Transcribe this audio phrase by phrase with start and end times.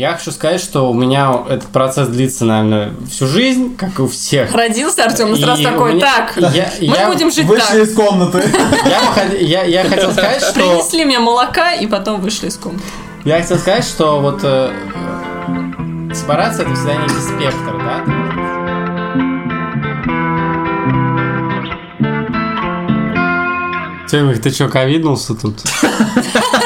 [0.00, 4.08] Я хочу сказать, что у меня этот процесс длится, наверное, всю жизнь, как и у
[4.08, 4.50] всех.
[4.54, 7.76] Родился Артем и сразу такой, меня- так, я- мы я будем жить Вышли так.
[7.86, 8.42] из комнаты.
[8.86, 10.54] Я, я- я хотел сказать, что...
[10.54, 12.82] Принесли мне молока и потом вышли из комнаты.
[13.26, 14.72] Я хотел сказать, что вот э,
[16.14, 19.10] сепарация это всегда некий спектр, да?
[24.08, 25.60] Тёмик, ты чё, ковиднулся тут?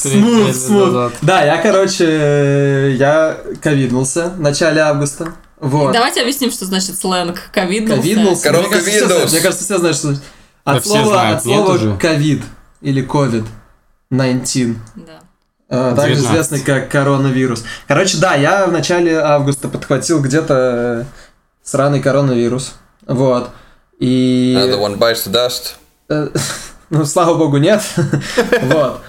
[0.00, 1.12] Смут, смут.
[1.22, 5.34] Да, я, короче, я ковиднулся в начале августа.
[5.58, 5.92] Вот.
[5.92, 8.02] Давайте объясним, что значит сленг ковиднулся.
[8.02, 8.42] Ковиднулся.
[8.44, 9.06] Коротко Мне кажется, все Windows.
[9.08, 9.32] знают.
[9.32, 10.14] Мне кажется, все знают, что...
[10.64, 12.42] От слова, знают, от слова ковид
[12.80, 13.44] или ковид
[14.10, 14.76] 19.
[14.96, 15.20] Да.
[15.68, 16.24] э, Также 19.
[16.30, 17.64] известный как коронавирус.
[17.86, 21.06] Короче, да, я в начале августа подхватил где-то
[21.62, 22.74] сраный коронавирус.
[23.06, 23.50] Вот.
[23.98, 24.54] И...
[24.56, 25.74] Another one bites the dust.
[26.08, 26.28] Э,
[26.90, 27.82] Ну, слава богу, нет.
[28.62, 29.00] Вот.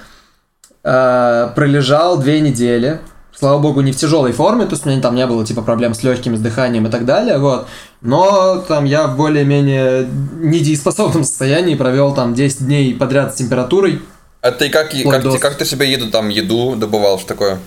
[0.84, 3.00] Э, Пролежал две недели.
[3.34, 5.94] Слава богу, не в тяжелой форме, то есть у меня там не было типа проблем
[5.94, 7.68] с легким, с дыханием и так далее, вот.
[8.02, 14.02] Но там я в более-менее недееспособном состоянии провел там 10 дней подряд с температурой.
[14.42, 17.60] А ты как, как, ты, как ты себе еду там еду добывал, что такое?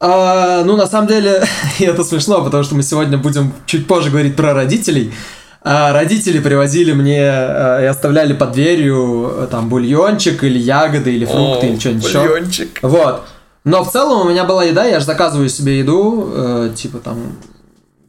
[0.00, 1.42] А, ну, на самом деле,
[1.80, 5.12] это смешно, потому что мы сегодня будем чуть позже говорить про родителей.
[5.70, 11.26] А, родители привозили мне а, и оставляли под дверью э, там бульончик или ягоды или
[11.26, 12.20] фрукты О, или что-нибудь еще.
[12.20, 12.78] бульончик.
[12.80, 13.24] Вот.
[13.64, 17.18] Но в целом у меня была еда, я же заказываю себе еду, э, типа там,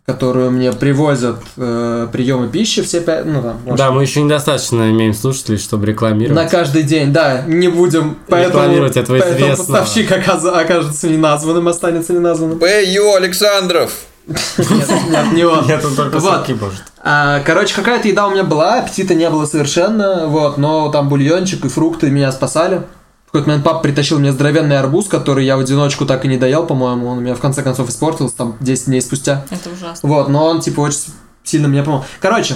[0.06, 4.90] которую мне привозят э, приемы пищи все пять, ну там, может, Да, мы еще недостаточно
[4.92, 6.42] имеем слушателей, чтобы рекламировать.
[6.42, 9.80] на каждый день, да, не будем, поэтому, Рекламировать этого поэтому известного.
[9.80, 12.58] поставщик окажется неназванным, останется неназванным.
[12.58, 13.16] П.Ю.
[13.16, 13.92] Александров.
[14.30, 15.66] Нет, нет, не он.
[15.68, 16.48] Нет, он только Вот.
[16.50, 16.84] может.
[17.02, 21.66] А, короче, какая-то еда у меня была, аппетита не было совершенно, вот, но там бульончик
[21.66, 22.84] и фрукты меня спасали.
[23.26, 26.38] В какой-то момент папа притащил мне здоровенный арбуз, который я в одиночку так и не
[26.38, 29.46] доел, по-моему, он у меня в конце концов испортился там 10 дней спустя.
[29.52, 30.10] Это ужасно.
[30.10, 32.06] Вот, но он, типа, очень сильно мне помог.
[32.20, 32.56] Короче,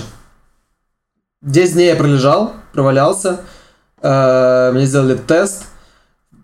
[1.44, 3.42] 10 дней я пролежал, провалялся,
[4.02, 5.66] э, мне сделали тест.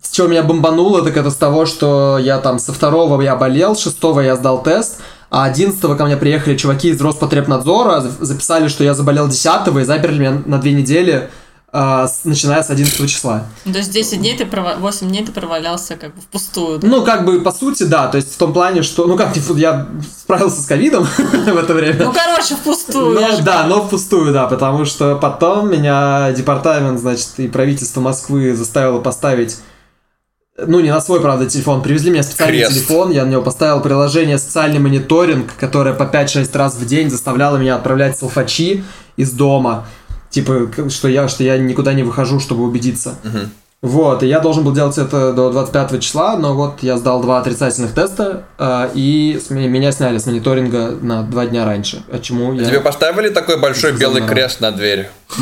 [0.02, 3.76] С чего меня бомбануло, так это с того, что я там со второго я болел,
[3.76, 8.68] с шестого я сдал тест, а 11 ко мне приехали чуваки из Роспотребнадзора, за- записали,
[8.68, 11.30] что я заболел 10 и заперли меня на две недели,
[11.72, 13.44] э, с- начиная с 11 числа.
[13.64, 14.76] Ну, То есть 10 дней ты прова...
[14.80, 16.80] 8 дней ты провалялся как бы впустую.
[16.80, 16.88] да?
[16.88, 19.88] Ну, как бы, по сути, да, то есть в том плане, что, ну, как, я
[20.20, 22.06] справился с ковидом в это время.
[22.06, 23.20] Ну, короче, впустую.
[23.22, 29.00] Ну да, но впустую, да, потому что потом меня департамент, значит, и правительство Москвы заставило
[29.00, 29.58] поставить
[30.68, 31.82] ну, не на свой, правда, телефон.
[31.82, 32.74] Привезли мне специальный Крест.
[32.74, 37.58] телефон, я на него поставил приложение «Социальный мониторинг», которое по 5-6 раз в день заставляло
[37.58, 38.84] меня отправлять салфачи
[39.18, 39.88] из дома.
[40.30, 43.16] Типа, что я, что я никуда не выхожу, чтобы убедиться.
[43.24, 43.52] Мгм.
[43.82, 47.40] Вот, и я должен был делать это до 25 числа, но вот я сдал два
[47.40, 52.04] отрицательных теста, э, и с ме- меня сняли с мониторинга на два дня раньше.
[52.12, 52.66] А чему я...
[52.66, 55.10] Тебе поставили такой большой белый крест на дверь?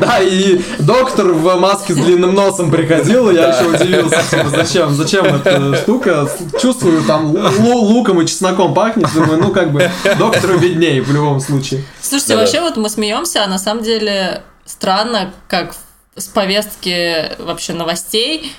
[0.00, 5.24] Да, и доктор в маске с длинным носом приходил, и я еще удивился, зачем, зачем
[5.26, 6.28] эта штука,
[6.60, 9.88] чувствую, там лу- луком и чесноком пахнет, думаю, ну, как бы,
[10.18, 11.84] доктору виднее в любом случае.
[12.00, 15.74] Слушайте, вообще вот мы смеемся, а на самом деле странно, как
[16.16, 18.52] с повестки вообще новостей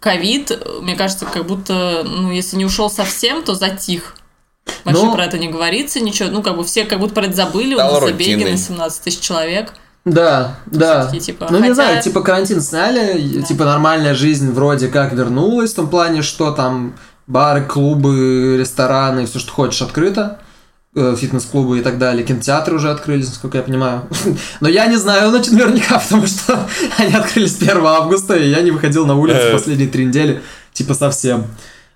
[0.00, 0.50] ковид,
[0.80, 4.16] мне кажется, как будто, ну, если не ушел совсем, то затих.
[4.84, 6.28] Вообще Ну- про это не говорится, ничего.
[6.30, 9.20] Ну, как бы все как будто про это забыли, у нас забеги на 17 тысяч
[9.20, 9.74] человек.
[10.04, 11.08] Да, да.
[11.16, 13.42] Типа, ну, не хотя- знаю, типа карантин сняли, Да.
[13.42, 16.96] типа нормальная жизнь вроде как вернулась, в том плане, что там
[17.28, 20.40] бары, клубы, рестораны, все, что хочешь, открыто.
[20.94, 24.02] Э, Фитнес-клубы и так далее, кинотеатры уже открылись, насколько я понимаю.
[24.60, 28.70] Но я не знаю, значит, наверняка, потому что они открылись 1 августа, и я не
[28.70, 29.52] выходил на улицу Э.
[29.52, 30.42] последние три недели,
[30.72, 31.44] типа совсем.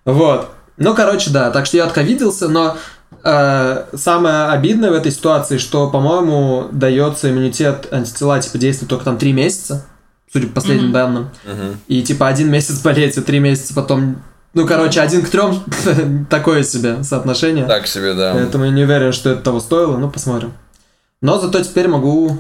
[0.05, 0.51] Вот.
[0.77, 2.77] Ну, короче, да, так что я отковиделся, но
[3.25, 9.17] э, самое обидное в этой ситуации, что, по-моему, дается иммунитет антитела, типа, действует только там
[9.17, 9.87] три месяца,
[10.31, 10.93] судя по последним Мгм.
[10.93, 11.31] данным.
[11.45, 11.81] Мгм.
[11.89, 14.23] И, типа, один месяц болеть, и три месяца потом...
[14.57, 15.63] Ну, короче, один к трем
[16.31, 17.67] такое себе соотношение.
[17.67, 18.33] Так себе, да.
[18.33, 20.55] Поэтому я не уверен, что это того стоило, ну, посмотрим.
[21.21, 22.39] Но зато теперь могу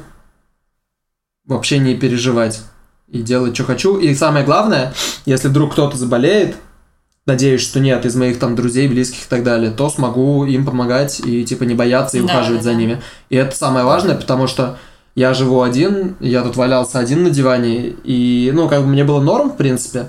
[1.44, 2.62] вообще не переживать
[3.08, 3.98] и делать, что хочу.
[3.98, 4.94] И самое главное,
[5.26, 6.56] если вдруг кто-то заболеет,
[7.26, 11.20] надеюсь, что нет, из моих там друзей, близких и так далее, то смогу им помогать
[11.20, 12.76] и, типа, не бояться и Да, ухаживать да, за да.
[12.76, 13.02] ними.
[13.28, 14.78] И это самое важное, потому что
[15.14, 19.20] я живу один, я тут валялся один на диване, и, ну, как бы мне было
[19.20, 20.08] норм, в принципе,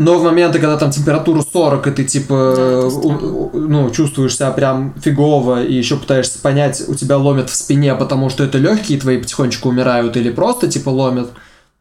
[0.00, 4.34] но в моменты, когда там температура 40, и ты типа, Да, у- у- ну, чувствуешь
[4.34, 8.56] себя прям фигово, и еще пытаешься понять, у тебя ломит в спине, потому что это
[8.58, 11.30] легкие твои потихонечку умирают, или просто типа ломят,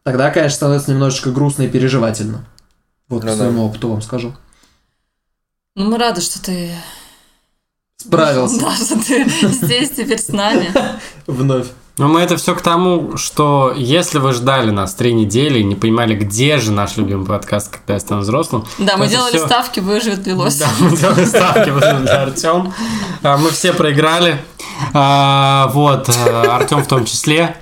[0.03, 2.45] тогда, конечно, становится немножечко грустно и переживательно.
[3.07, 3.37] Вот Ну по да.
[3.37, 4.33] своему опыту вам скажу.
[5.75, 6.71] Ну, мы рады, что ты...
[7.97, 10.69] Справился Да, что ты здесь теперь с нами.
[11.27, 11.67] вновь.
[11.99, 15.75] Но мы это все к тому, что если вы ждали нас три недели и не
[15.75, 18.63] понимали, где же наш любимый подкаст, когда я стану взрослым.
[18.77, 20.55] Да, мы делали всё- ставки, выживет ли лось.
[20.55, 22.73] Да, мы делали ставки для Артем.
[23.21, 24.41] Мы все проиграли.
[24.93, 26.09] А, Вот,
[26.49, 27.57] Артем в том числе.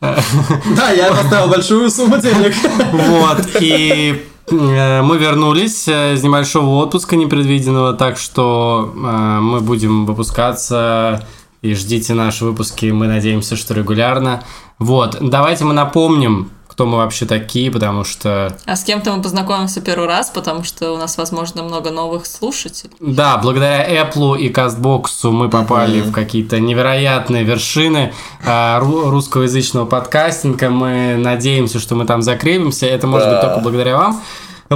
[0.00, 2.54] Да, я поставил большую сумму денег.
[2.92, 10.06] Вот, и э, мы вернулись э, из небольшого отпуска непредвиденного, так что э, мы будем
[10.06, 11.24] выпускаться
[11.62, 14.42] и ждите наши выпуски, мы надеемся, что регулярно.
[14.78, 19.80] Вот, давайте мы напомним, кто мы вообще такие, потому что, А с кем-то мы познакомимся
[19.82, 22.94] первый раз, потому что у нас, возможно, много новых слушателей.
[22.98, 28.12] да, благодаря Apple и Кастбоксу мы попали в какие-то невероятные вершины
[28.44, 30.70] э, ру- русскоязычного подкастинга.
[30.70, 32.86] Мы надеемся, что мы там закрепимся.
[32.86, 34.22] Это может быть только благодаря вам.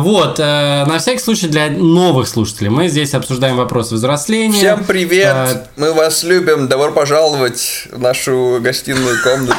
[0.01, 4.59] Вот, э, на всякий случай для новых слушателей мы здесь обсуждаем вопросы взросления.
[4.59, 5.35] Всем привет!
[5.35, 6.69] Э, Мы вас любим.
[6.69, 9.57] Добро пожаловать в нашу гостиную комнату.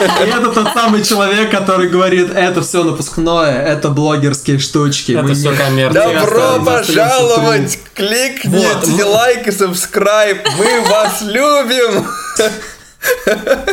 [0.20, 5.12] Это тот самый человек, который говорит, это все напускное, это блогерские штучки.
[5.12, 6.22] Это все коммерция.
[6.22, 7.78] Добро пожаловать!
[7.94, 10.46] Кликните лайк и subscribe.
[10.58, 12.06] Мы вас любим!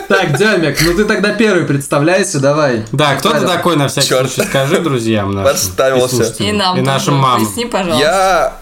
[0.08, 2.86] Так, Демик, ну ты тогда первый представляйся, давай.
[2.92, 4.32] Да, кто ты такой на всякий Чёрт.
[4.32, 5.52] случай, скажи друзьям нашим.
[5.52, 6.24] Подставился.
[6.44, 7.22] и И нам И нашим тоже.
[7.22, 7.46] мамам.
[7.46, 8.00] Поясни, пожалуйста.
[8.00, 8.54] Я...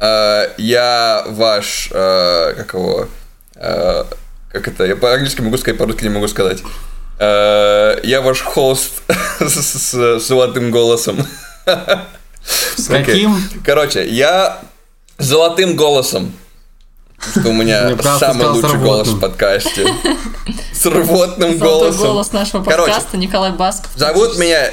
[0.00, 1.88] э, Я ваш...
[1.92, 3.08] э, Как его...
[3.56, 4.04] э,
[4.52, 4.84] Как это?
[4.84, 6.62] Я по-английски могу сказать, по-русски не могу сказать.
[7.18, 9.02] Э, Я ваш хост
[9.40, 11.26] с с золотым голосом.
[12.76, 13.36] С каким?
[13.64, 14.58] Короче, я
[15.18, 16.32] с золотым голосом.
[17.20, 19.86] Что у меня самый лучший голос в подкасте.
[20.72, 22.06] С рвотным голосом.
[22.06, 23.90] голос нашего подкаста Николай Басков.
[23.94, 24.70] Зовут меня...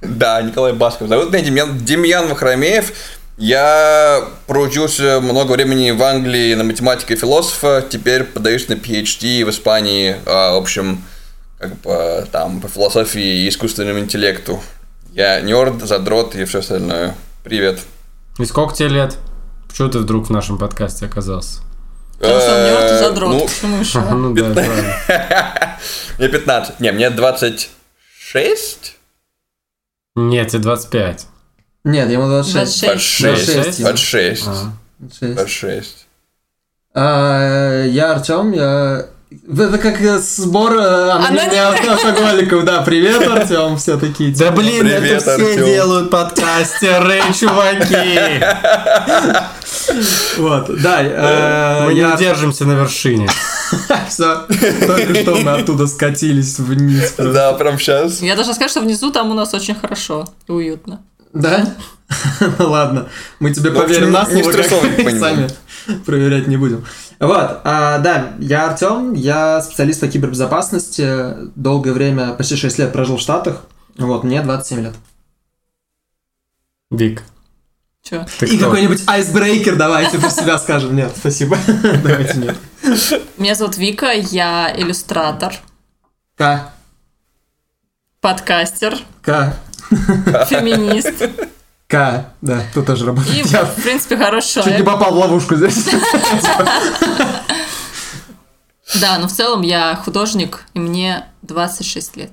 [0.00, 1.08] Да, Николай Басков.
[1.08, 2.92] Зовут меня Демьян, Демьян Вахромеев.
[3.36, 7.84] Я проучился много времени в Англии на математика и философа.
[7.88, 10.16] Теперь подаюсь на PhD в Испании.
[10.26, 11.02] А, в общем,
[11.58, 14.62] как бы там по философии и искусственному интеллекту.
[15.12, 17.14] Я нерд, задрот и все остальное.
[17.42, 17.80] Привет.
[18.38, 19.16] И сколько тебе лет?
[19.70, 21.60] Почему ты вдруг в нашем подкасте оказался?
[22.18, 23.50] Потому что он нёрд и Э, задрот.
[23.62, 23.74] ну?
[24.16, 25.78] Ну да.
[26.18, 26.80] Мне 15.
[26.80, 28.96] Не, мне 26?
[30.16, 31.26] Нет, тебе 25.
[31.84, 32.80] Нет, ему 26.
[32.82, 33.80] 26.
[33.80, 33.80] 26.
[33.80, 34.44] 26.
[34.44, 34.46] 26.
[34.46, 34.72] А.
[34.98, 35.34] 26.
[35.36, 36.06] 26.
[36.94, 39.06] А, Я Артем, я...
[39.30, 42.64] Это как э, сбор э, алкоголиков.
[42.64, 44.34] Да, привет, Артем, все такие.
[44.34, 48.42] Да блин, это все делают подкастеры, чуваки.
[50.36, 52.14] Вот, да, э, Мы не я...
[52.14, 53.28] удержимся на вершине.
[54.08, 54.46] Все,
[54.86, 57.14] только что мы оттуда скатились вниз.
[57.16, 58.20] Да, прям сейчас.
[58.20, 61.02] Я должна сказать, что внизу там у нас очень хорошо и уютно.
[61.32, 61.74] Да?
[62.58, 65.48] Ну ладно, мы тебе Ну, в поверим на не слово, как сами
[66.04, 66.84] проверять не будем.
[67.20, 73.16] Вот, а, да, я Артем, я специалист по кибербезопасности, долгое время, почти 6 лет прожил
[73.16, 73.62] в Штатах,
[73.96, 74.94] вот, мне 27 лет.
[76.90, 77.22] Вик,
[78.02, 78.26] Че?
[78.40, 78.66] ты И кто?
[78.66, 80.96] какой-нибудь айсбрейкер давайте про себя скажем.
[80.96, 81.56] Нет, спасибо.
[82.02, 82.56] Давайте нет.
[83.36, 85.54] Меня зовут Вика, я иллюстратор,
[86.36, 86.72] К,
[88.20, 89.54] подкастер, К,
[90.48, 91.28] феминист
[91.88, 93.46] К, да, тут тоже и, работает.
[93.46, 94.86] Я в принципе, хороший чуть не человек.
[94.86, 95.88] попал в ловушку здесь.
[99.00, 102.32] Да, но в целом я художник, и мне 26 лет.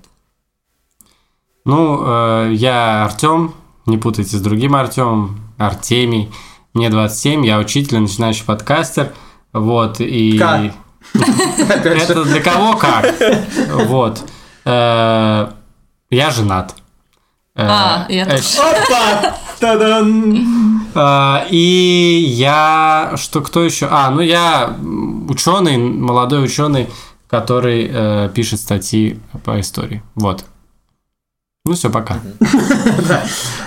[1.66, 3.54] Ну, э, я Артем,
[3.86, 6.32] не путайте с другим Артемом, Артемий.
[6.74, 9.14] Мне 27, я учитель, начинающий подкастер.
[9.54, 10.38] Вот, и...
[11.14, 13.14] Это для кого как?
[13.86, 14.24] Вот.
[14.66, 15.52] Э,
[16.10, 16.76] Я женат.
[17.58, 18.60] Э, А, я э, тоже.
[18.60, 19.38] Опа!
[19.60, 20.92] Та-дам!
[20.94, 23.14] А, И я...
[23.18, 23.88] Что, кто еще?
[23.90, 24.78] А, ну я
[25.28, 26.88] ученый, молодой ученый,
[27.28, 30.04] который э, пишет статьи по истории.
[30.14, 30.46] Вот.
[31.66, 32.20] Ну все, пока.
[32.40, 33.22] Это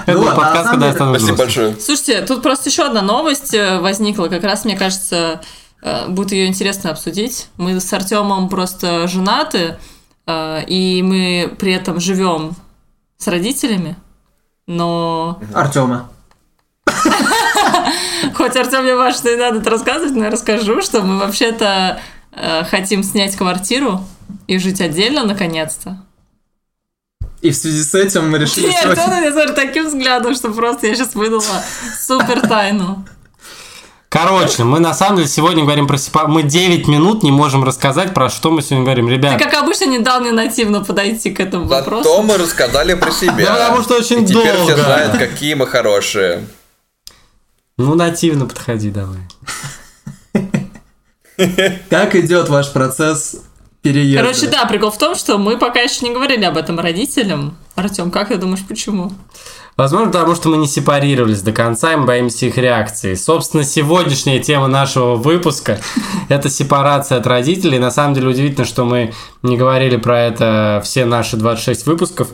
[0.06, 1.76] Ну был а подкаст, когда я стану Спасибо большое.
[1.78, 4.28] Слушайте, тут просто еще одна новость э, возникла.
[4.28, 5.40] Как раз, мне кажется,
[5.82, 7.48] э, будет ее интересно обсудить.
[7.56, 9.78] Мы с Артемом просто женаты,
[10.28, 12.54] и мы при этом живем
[13.20, 13.96] с родителями.
[14.66, 16.10] Но Артема.
[18.34, 22.00] хоть Артем мне важно и надо рассказывать, но я расскажу, что мы вообще-то
[22.32, 24.00] э, хотим снять квартиру
[24.46, 26.02] и жить отдельно наконец-то.
[27.42, 30.86] И в связи с этим мы решили Нет, сегодня- он меня таким взглядом, что просто
[30.86, 31.42] я сейчас выдала
[31.98, 33.04] супер тайну.
[34.10, 36.26] Короче, мы на самом деле сегодня говорим про сепа...
[36.26, 39.06] Мы 9 минут не можем рассказать, про что мы сегодня говорим.
[39.06, 42.02] Ты, Ребят, как обычно, не дал мне нативно подойти к этому вопросу.
[42.02, 43.36] Зато мы рассказали про себя.
[43.46, 44.82] Да потому что очень И теперь все долго.
[44.82, 46.44] знают, какие мы хорошие.
[47.78, 49.20] Ну, нативно подходи давай.
[51.88, 53.36] Как идет ваш процесс
[53.80, 54.24] переезда?
[54.24, 57.56] Короче, да, прикол в том, что мы пока еще не говорили об этом родителям.
[57.76, 59.12] Артем, как ты думаешь, почему?
[59.80, 63.14] Возможно, потому что мы не сепарировались до конца, и мы боимся их реакции.
[63.14, 65.80] Собственно, сегодняшняя тема нашего выпуска–
[66.28, 67.78] это сепарация от родителей.
[67.78, 72.28] На самом деле удивительно, что мы не говорили про это все наши 26 выпусков.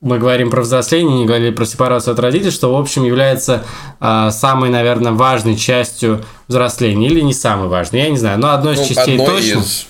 [0.00, 3.64] Мы говорим про взросление, не говорили про сепарацию от родителей, что, в общем, является
[4.00, 7.06] э, самой, наверное, важной частью взросления.
[7.06, 9.60] Или не самой важной, я не знаю, но одной из Ну, частей одной точно.
[9.60, 9.86] из.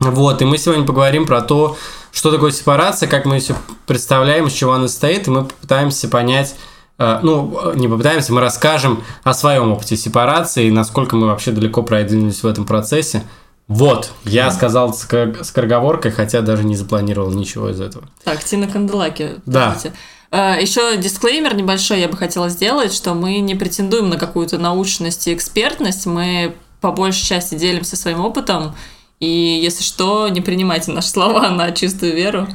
[0.00, 1.76] Вот, и мы сегодня поговорим про то,
[2.16, 3.56] что такое сепарация, как мы себе
[3.86, 6.56] представляем, из чего она состоит, и мы попытаемся понять,
[6.98, 11.82] э, ну, не попытаемся, мы расскажем о своем опыте сепарации, и насколько мы вообще далеко
[11.82, 13.22] продвинулись в этом процессе.
[13.68, 18.04] Вот, я сказал с ко- скороговоркой, хотя даже не запланировал ничего из этого.
[18.24, 19.34] Так, Тина Канделаки.
[19.44, 19.66] Да.
[19.74, 19.92] подождите.
[20.30, 25.28] Э, Еще дисклеймер небольшой я бы хотела сделать, что мы не претендуем на какую-то научность
[25.28, 28.74] и экспертность, мы по большей части делимся своим опытом,
[29.20, 29.26] и
[29.62, 32.48] если что, не принимайте наши слова на чистую веру.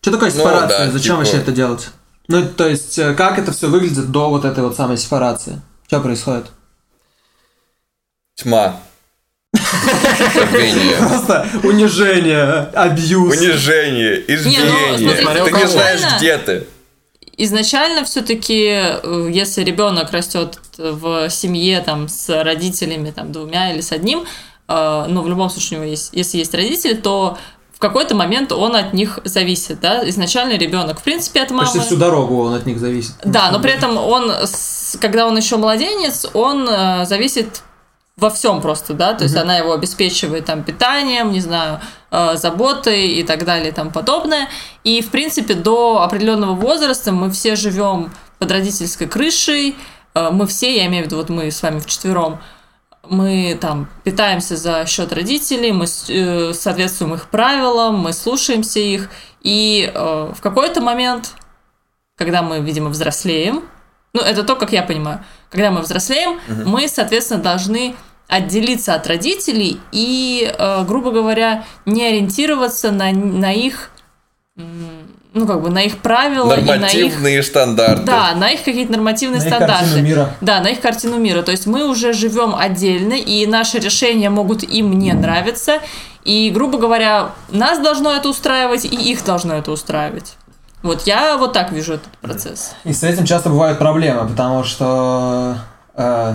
[0.00, 0.86] Что такое Ну, сепарация?
[0.86, 1.88] да, Зачем типа- вообще это делать?
[2.28, 5.60] Ну, то есть, э, как это все выглядит до вот этой вот самой сепарации?
[5.86, 6.46] Что происходит?
[8.36, 8.76] Тьма.
[10.98, 13.36] Просто унижение, абьюз.
[13.36, 15.16] Унижение, избиение.
[15.22, 16.66] смотри, Ты не знаешь, где ты.
[17.40, 18.54] Изначально все-таки,
[19.32, 24.24] если ребенок растет в семье там с родителями там двумя или с одним,
[24.68, 27.38] э, ну в любом случае у него есть, если есть родители, то
[27.78, 30.08] в какой-то момент он от них зависит, да.
[30.08, 31.62] Изначально ребенок, в принципе, от мамы.
[31.62, 33.14] Почти всю дорогу он от них зависит.
[33.24, 34.32] Да, но при этом он,
[35.00, 37.62] когда он еще младенец, он э, зависит
[38.16, 43.06] во всем просто, да, то есть она его обеспечивает там питанием, не знаю, э, заботой
[43.10, 44.48] и так далее и тому подобное.
[44.82, 48.10] И, в принципе, до определенного возраста мы все живем
[48.40, 49.76] под родительской крышей,
[50.14, 52.40] э, мы все, я имею в виду, вот мы с вами вчетвером,
[53.08, 59.10] мы там питаемся за счет родителей, мы э, соответствуем их правилам, мы слушаемся их,
[59.42, 61.34] и э, в какой-то момент
[62.18, 63.62] когда мы, видимо, взрослеем,
[64.12, 67.94] ну, это то, как я понимаю, когда мы взрослеем, мы, соответственно, должны
[68.26, 73.90] отделиться от родителей и, э, грубо говоря, не ориентироваться на, на их,
[74.56, 74.97] м,
[75.34, 76.66] ну, как бы, на их правила и на их...
[76.66, 78.04] Нормативные стандарты.
[78.04, 79.84] Да, на их какие-то нормативные На их стандарты.
[79.84, 80.34] картину мира.
[80.40, 81.42] Да, на их картину мира.
[81.42, 85.80] То есть мы уже живем отдельно, и наши решения могут им не нравиться.
[86.24, 90.34] И, грубо говоря, нас должно это устраивать, и их должно это устраивать.
[90.82, 92.72] Вот я вот так вижу этот процесс.
[92.84, 95.56] И с этим часто бывают проблемы, потому что,
[95.94, 96.34] э,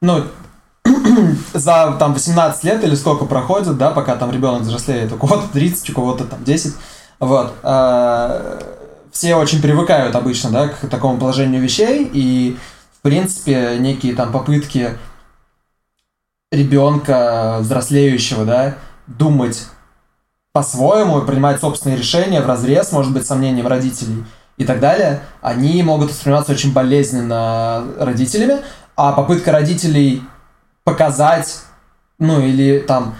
[0.00, 0.24] ну,
[1.54, 5.90] за там 18 лет или сколько проходит, да, пока там ребенок взрослеет, у кого-то 30,
[5.90, 6.74] у кого-то там 10,
[7.18, 8.60] вот, э,
[9.10, 12.58] все очень привыкают обычно, да, к такому положению вещей, и,
[12.98, 14.98] в принципе, некие там попытки
[16.52, 18.74] ребенка взрослеющего, да,
[19.06, 19.66] думать
[20.52, 24.24] по-своему принимать собственные решения в разрез, может быть, сомнением родителей
[24.56, 28.62] и так далее, они могут восприниматься очень болезненно родителями,
[28.96, 30.22] а попытка родителей
[30.84, 31.60] показать,
[32.18, 33.16] ну или там,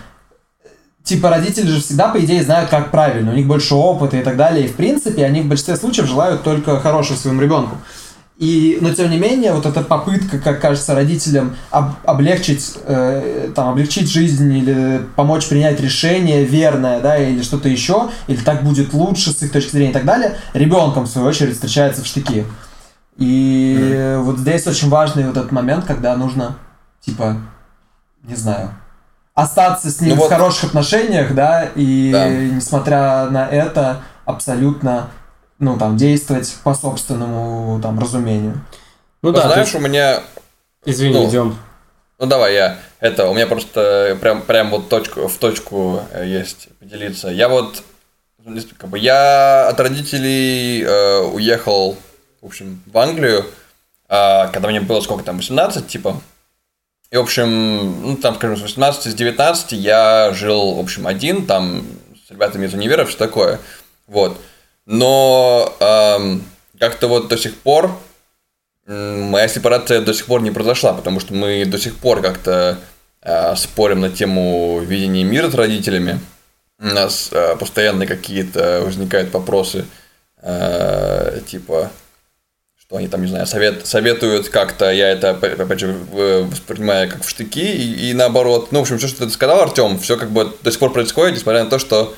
[1.07, 4.37] типа родители же всегда, по идее, знают, как правильно, у них больше опыта и так
[4.37, 7.77] далее, и в принципе они в большинстве случаев желают только хорошего своему ребенку.
[8.39, 13.71] И, но тем не менее, вот эта попытка, как кажется, родителям об- облегчить, э, там,
[13.71, 19.31] облегчить жизнь или помочь принять решение верное, да, или что-то еще, или так будет лучше
[19.31, 22.45] с их точки зрения и так далее, ребенком, в свою очередь, встречается в штыки.
[23.17, 26.59] И вот здесь очень важный вот этот момент, когда нужно,
[27.01, 27.39] типа,
[28.25, 28.73] не знаю,
[29.37, 32.29] остаться с ним Ну в вот- хороших отношениях, да, и Да.
[32.29, 35.11] несмотря на это, абсолютно,
[35.59, 38.61] ну, там, действовать по собственному, там, разумению.
[39.23, 40.23] Ну да, знаешь, у меня
[40.85, 41.59] извини, ну, идем.
[42.19, 42.79] Ну давай я.
[42.99, 47.29] Это у меня просто прям прям вот точку в точку э, есть поделиться.
[47.29, 47.83] Я вот
[48.79, 51.99] как бы я от родителей э, уехал,
[52.41, 53.45] в общем, в Англию,
[54.09, 56.21] а, когда мне было сколько там 18, типа.
[57.11, 61.47] И в общем, ну там, скажем, с 18 с 19 я жил, в общем, один,
[61.47, 61.85] там
[62.27, 63.61] с ребятами из универа, все такое.
[64.07, 64.41] Вот.
[64.87, 66.45] Но эм,
[66.79, 67.97] как-то вот до сих пор
[68.87, 72.79] Моя сепарация до сих пор не произошла, потому что мы до сих пор как-то
[73.21, 76.21] э, спорим на тему видения мира с родителями.
[76.79, 79.87] У нас э, постоянно какие-то возникают вопросы,
[80.41, 81.91] э, типа,
[82.87, 87.25] что они там, не знаю, совет, советуют как-то, я это, опять же, в- воспринимаю как
[87.25, 88.69] в штыки, и, и наоборот.
[88.71, 91.35] Ну, в общем, все, что ты сказал, Артем, все как бы до сих пор происходит,
[91.35, 92.15] несмотря на то, что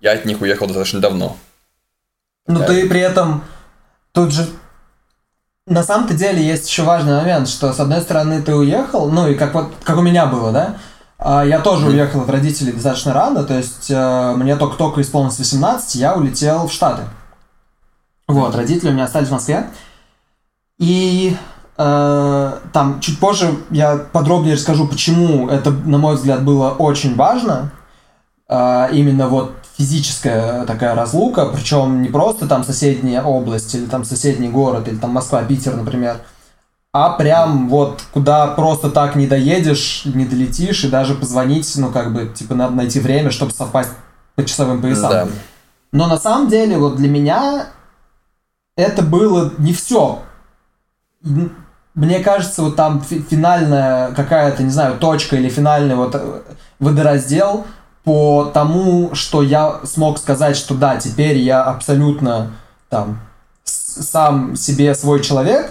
[0.00, 1.36] я от них уехал достаточно давно.
[2.46, 2.66] Но Да.
[2.66, 3.44] ты при этом
[4.12, 4.46] тут же
[5.66, 9.34] на самом-то деле есть еще важный момент, что с одной стороны ты уехал, ну и
[9.34, 10.76] как вот как у меня было, да,
[11.18, 15.94] а, я тоже уехал от родителей достаточно рано, то есть э, мне только-только исполнилось 18,
[15.94, 17.02] я улетел в Штаты.
[18.26, 19.66] Вот, родители у меня остались в Москве.
[20.78, 21.36] И
[21.76, 27.72] э, там чуть позже я подробнее расскажу, почему это, на мой взгляд, было очень важно.
[28.48, 34.48] Э, именно вот физическая такая разлука, причем не просто там соседняя область или там соседний
[34.48, 36.18] город, или там Москва, Питер, например,
[36.92, 42.12] а прям вот куда просто так не доедешь, не долетишь, и даже позвонить, ну как
[42.14, 43.90] бы, типа, надо найти время, чтобы совпасть
[44.36, 45.10] по часовым поясам.
[45.10, 45.28] Да.
[45.90, 47.66] Но на самом деле, вот для меня
[48.76, 50.22] это было не все.
[51.94, 56.42] Мне кажется, вот там фи- финальная какая-то, не знаю, точка или финальный вот э,
[56.80, 57.66] водораздел
[58.02, 62.50] по тому, что я смог сказать, что да, теперь я абсолютно
[62.88, 63.20] там
[63.62, 65.70] сам себе свой человек,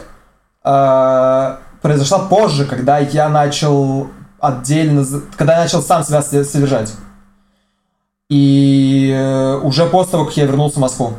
[0.64, 4.08] э, произошла позже, когда я начал
[4.40, 5.06] отдельно,
[5.38, 6.94] когда я начал сам себя содержать.
[8.30, 11.14] И э, уже после того, как я вернулся в Москву.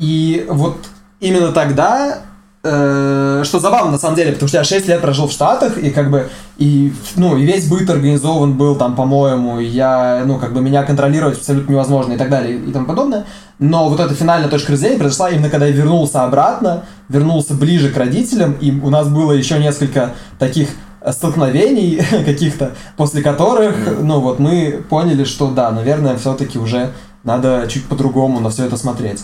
[0.00, 0.76] И вот
[1.20, 2.20] именно тогда,
[2.64, 5.90] э, что забавно на самом деле, потому что я 6 лет прожил в Штатах, и
[5.90, 10.54] как бы, и, ну, и весь быт организован был там, по-моему, и я, ну, как
[10.54, 13.26] бы меня контролировать абсолютно невозможно и так далее и тому подобное.
[13.58, 17.96] Но вот эта финальная точка разделения произошла именно когда я вернулся обратно, вернулся ближе к
[17.98, 20.70] родителям, и у нас было еще несколько таких
[21.02, 26.92] э, столкновений каких-то, после которых, ну вот мы поняли, что да, наверное, все-таки уже
[27.22, 29.20] надо чуть по-другому на все это смотреть.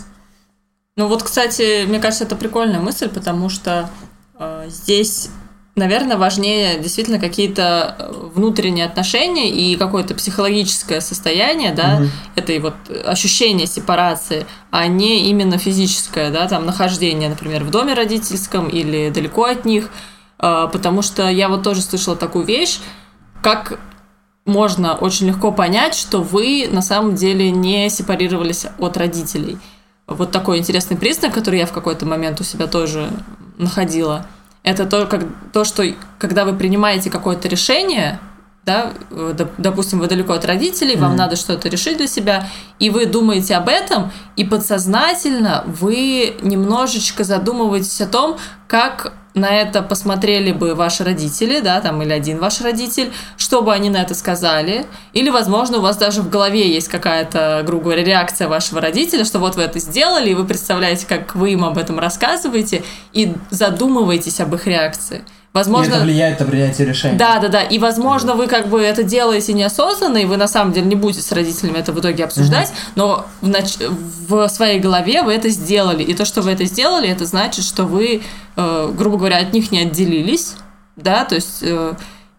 [0.97, 3.91] Ну вот, кстати, мне кажется, это прикольная мысль, потому что
[4.39, 5.29] э, здесь,
[5.75, 12.11] наверное, важнее действительно какие-то э, внутренние отношения и какое-то психологическое состояние, да, Мгм.
[12.35, 12.75] этой вот
[13.05, 19.45] ощущение сепарации, а не именно физическое, да, там нахождение, например, в доме родительском или далеко
[19.45, 19.91] от них,
[20.39, 22.79] Э, потому что я вот тоже слышала такую вещь,
[23.43, 23.79] как
[24.45, 29.59] можно очень легко понять, что вы на самом деле не сепарировались от родителей.
[30.07, 33.11] Вот такой интересный признак, который я в какой-то момент у себя тоже
[33.59, 34.27] находила.
[34.63, 35.85] Это то, как, то что
[36.19, 38.21] когда вы принимаете какое-то решение,
[38.65, 41.19] да, э, доп- допустим, вы далеко от родителей, вам Мгм.
[41.19, 48.01] надо что-то решить для себя, и вы думаете об этом, и подсознательно вы немножечко задумываетесь
[48.01, 48.39] о том,
[48.69, 53.73] как на это посмотрели бы ваши родители, да, там, или один ваш родитель, что бы
[53.73, 58.03] они на это сказали, или, возможно, у вас даже в голове есть какая-то, грубо говоря,
[58.03, 61.77] реакция вашего родителя, что вот вы это сделали, и вы представляете, как вы им об
[61.77, 65.23] этом рассказываете, и задумываетесь об их реакции.
[65.57, 67.17] И Возможно, это влияет на принятие решений.
[67.17, 67.63] да, да, да.
[67.63, 71.23] И, возможно, вы как бы это делаете неосознанно, и вы на самом деле не будете
[71.23, 73.89] с родителями это в итоге обсуждать, но в, нач-
[74.29, 76.03] в своей голове вы это сделали.
[76.03, 78.21] И то, что вы это сделали, это значит, что вы,
[78.57, 80.55] э, грубо говоря, от них не отделились,
[80.97, 81.95] да, то есть э,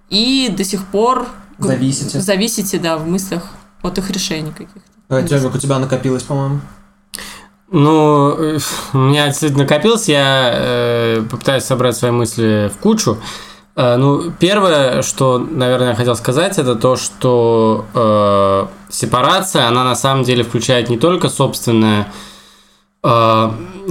[0.10, 1.28] и до сих пор
[1.58, 2.20] Зависите.
[2.22, 3.48] зависите, да, в мыслях
[3.82, 4.80] от их решений каких-то.
[5.10, 6.60] Давай, Тёмик, у тебя накопилось, по-моему.
[7.70, 8.60] Ну, э,
[8.94, 13.18] у меня действительно накопилось, я э, попытаюсь собрать свои мысли в кучу.
[13.76, 19.96] Э, ну, первое, что, наверное, я хотел сказать, это то, что э, сепарация, она на
[19.96, 22.12] самом деле включает не только собственное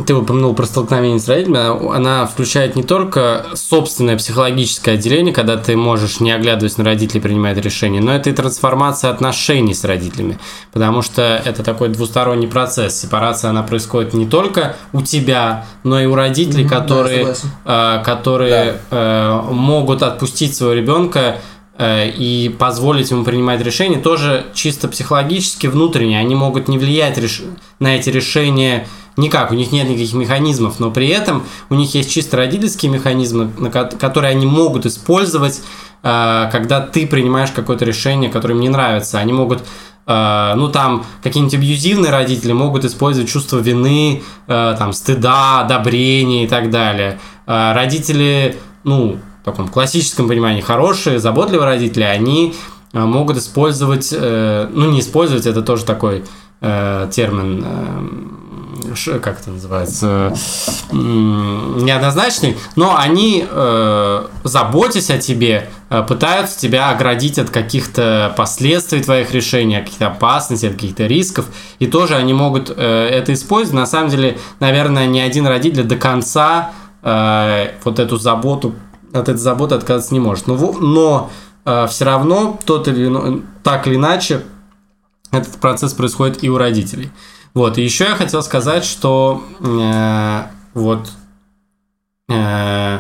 [0.04, 5.76] ты упомянул про столкновение с родителями, она, включает не только собственное психологическое отделение, когда ты
[5.76, 10.38] можешь, не оглядываясь на родителей, принимать решения, но это и трансформация отношений с родителями,
[10.72, 13.00] потому что это такой двусторонний процесс.
[13.00, 17.50] Сепарация, она происходит не только у тебя, но и у родителей, да, которые, согласен.
[17.64, 21.38] э, которые э, могут отпустить своего ребенка
[21.78, 26.18] э, и позволить ему принимать решения, тоже чисто психологически, внутренне.
[26.18, 27.44] Они могут не влиять реш-
[27.78, 32.10] на эти решения никак, у них нет никаких механизмов, но при этом у них есть
[32.10, 33.50] чисто родительские механизмы,
[33.98, 35.60] которые они могут использовать,
[36.02, 39.18] э, когда ты принимаешь какое-то решение, которое им не нравится.
[39.18, 39.62] Они могут
[40.06, 46.48] э, ну, там, какие-нибудь абьюзивные родители могут использовать чувство вины, э, там, стыда, одобрения и
[46.48, 47.18] так далее.
[47.46, 52.54] Родители, ну, в таком классическом понимании, хорошие, заботливые родители, они
[52.92, 56.24] могут использовать, ну, не использовать, это тоже такой
[56.60, 58.45] термин, э, ш-
[59.20, 60.34] как это называется,
[60.92, 69.32] неоднозначный, но они, э, заботясь о тебе, э, пытаются тебя оградить от каких-то последствий твоих
[69.32, 71.46] решений, от каких-то опасностей, от каких-то рисков,
[71.78, 73.78] и тоже они могут э, это использовать.
[73.80, 76.72] На самом деле, наверное, ни один родитель до конца
[77.02, 78.74] вот эту заботу,
[79.12, 80.48] от этой заботы отказаться не может.
[80.48, 81.30] Но, но
[81.86, 84.42] все равно тот или иной- так или иначе
[85.30, 87.12] этот процесс происходит и у родителей.
[87.56, 90.42] Вот, и еще я хотел сказать, что э,
[90.74, 91.08] вот
[92.28, 92.98] э,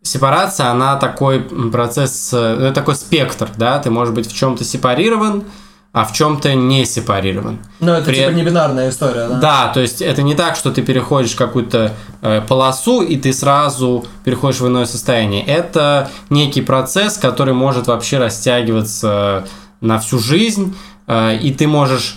[0.00, 5.44] сепарация, она такой процесс, э, такой спектр, да, ты можешь быть в чем-то сепарирован,
[5.92, 7.58] а в чем-то не сепарирован.
[7.80, 9.38] Ну, это При типа не бинарная история, да?
[9.38, 14.06] Да, то есть это не так, что ты переходишь какую-то э, полосу и ты сразу
[14.24, 15.44] переходишь в иное состояние.
[15.44, 19.46] Это некий процесс, который может вообще растягиваться
[19.82, 20.74] на всю жизнь,
[21.08, 22.16] э, и ты можешь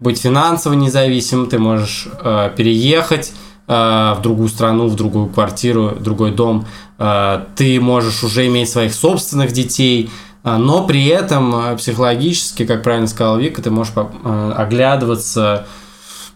[0.00, 3.32] быть финансово независимым, ты можешь э, переехать
[3.66, 3.72] э,
[4.16, 6.66] в другую страну, в другую квартиру, в другой дом,
[6.98, 10.10] э, ты можешь уже иметь своих собственных детей,
[10.44, 15.66] э, но при этом э, психологически, как правильно сказал Вика, ты можешь по- э, оглядываться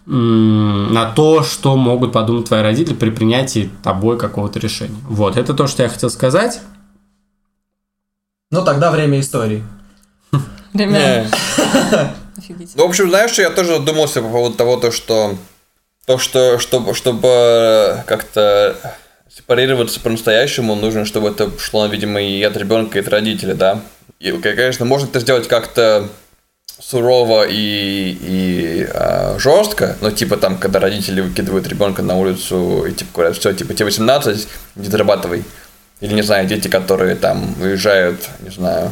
[0.05, 4.97] м, на то, что могут подумать твои родители при принятии тобой какого-то решения.
[5.07, 6.59] Вот, это то, что я хотел сказать.
[8.51, 9.63] Ну, тогда время истории.
[10.73, 11.29] Время.
[12.43, 12.71] офигеть.
[12.75, 15.37] Ну, в общем, знаешь, я тоже задумался по поводу того, то, что
[16.05, 18.75] то, что чтобы, чтобы как-то
[19.29, 23.81] сепарироваться по-настоящему, нужно, чтобы это шло, видимо, и от ребенка, и от родителей, да.
[24.19, 26.09] И, конечно, можно это сделать как-то
[26.79, 32.91] сурово и, и а, жестко, но типа там, когда родители выкидывают ребенка на улицу и
[32.91, 35.43] типа говорят, все, типа тебе 18, иди зарабатывай.
[36.01, 38.91] Или, не знаю, дети, которые там уезжают, не знаю,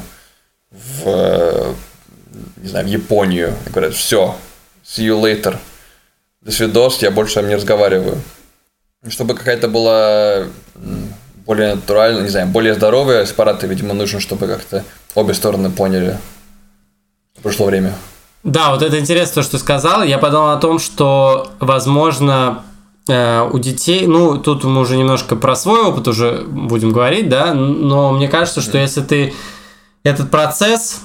[0.72, 1.74] в, э,
[2.58, 4.36] не знаю, в Японию и говорят, все,
[4.84, 5.58] see you later.
[6.42, 8.18] До свидос, я больше с вами не разговариваю.
[9.06, 10.48] И Чтобы какая-то была
[11.46, 14.84] более натуральная, не знаю, более здоровая сепарация, видимо, нужно, чтобы как-то
[15.16, 16.18] обе стороны поняли.
[17.42, 17.94] Прошло время.
[18.44, 20.04] Да, вот это интересно, то, что сказал.
[20.04, 22.64] Я подумал о том, что, возможно,
[23.08, 27.54] э, у детей, ну, тут мы уже немножко про свой опыт уже будем говорить, да,
[27.54, 29.34] но мне кажется, что если ты
[30.04, 31.02] этот процесс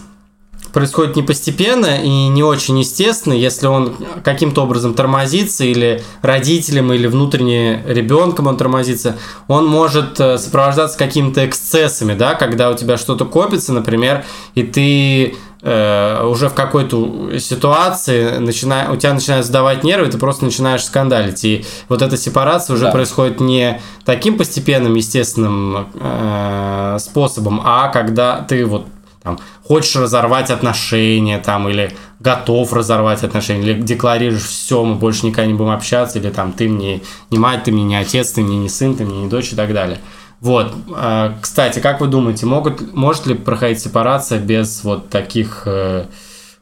[0.72, 7.06] происходит не постепенно и не очень естественно, если он каким-то образом тормозится, или родителям, или
[7.06, 9.16] внутренне ребенком он тормозится,
[9.48, 14.24] он может э, сопровождаться какими-то эксцессами, да, когда у тебя что-то копится, например,
[14.54, 18.88] и ты э, уже в какой-то ситуации начина...
[18.92, 21.44] у тебя начинают сдавать нервы, ты просто начинаешь скандалить.
[21.44, 22.90] И вот эта сепарация уже Да.
[22.92, 28.86] происходит не таким постепенным, естественным э, способом, а когда ты вот
[29.26, 35.46] там, хочешь разорвать отношения, там, или готов разорвать отношения, или декларируешь, все, мы больше никогда
[35.46, 38.56] не будем общаться, или там, ты мне не мать, ты мне не отец, ты мне
[38.56, 39.98] не сын, ты мне не дочь и так далее.
[40.40, 40.72] Вот.
[40.96, 46.06] э, Кстати, как вы думаете, могут, может ли проходить сепарация без вот таких э,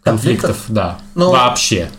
[0.02, 0.50] конфликтов?
[0.50, 0.64] Конфликтов?
[0.68, 0.98] Да.
[1.14, 1.90] Ну, Вообще.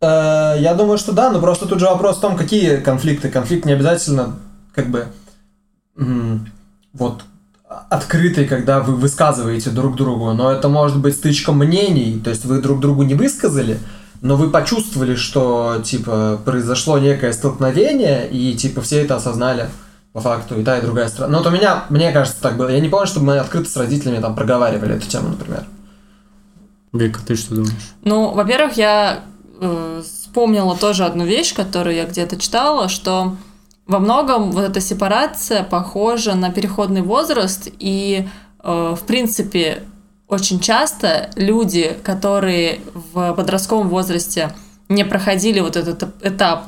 [0.00, 3.28] Э, Я думаю, что да, но просто тут же вопрос в том, какие конфликты.
[3.28, 4.36] Конфликт не обязательно
[4.74, 5.06] как бы
[6.92, 7.22] вот
[7.68, 12.60] открытый, когда вы высказываете друг другу, но это может быть стычка мнений, то есть вы
[12.60, 13.78] друг другу не высказали,
[14.20, 19.68] но вы почувствовали, что типа произошло некое столкновение, и типа все это осознали
[20.12, 21.36] по факту, и та, и другая сторона.
[21.36, 22.68] Ну вот у меня, мне кажется, так было.
[22.68, 25.64] Я не помню, чтобы мы открыто с родителями там проговаривали эту тему, например.
[26.92, 27.74] Вика, ты что думаешь?
[28.02, 29.24] Ну, во-первых, я
[29.60, 33.36] э, вспомнила тоже одну вещь, которую я где-то читала, что
[33.86, 38.28] во многом вот эта сепарация похожа на переходный возраст, и,
[38.62, 39.82] э, в принципе,
[40.28, 44.52] очень часто люди, которые в подростковом возрасте
[44.88, 46.64] не проходили вот этот этап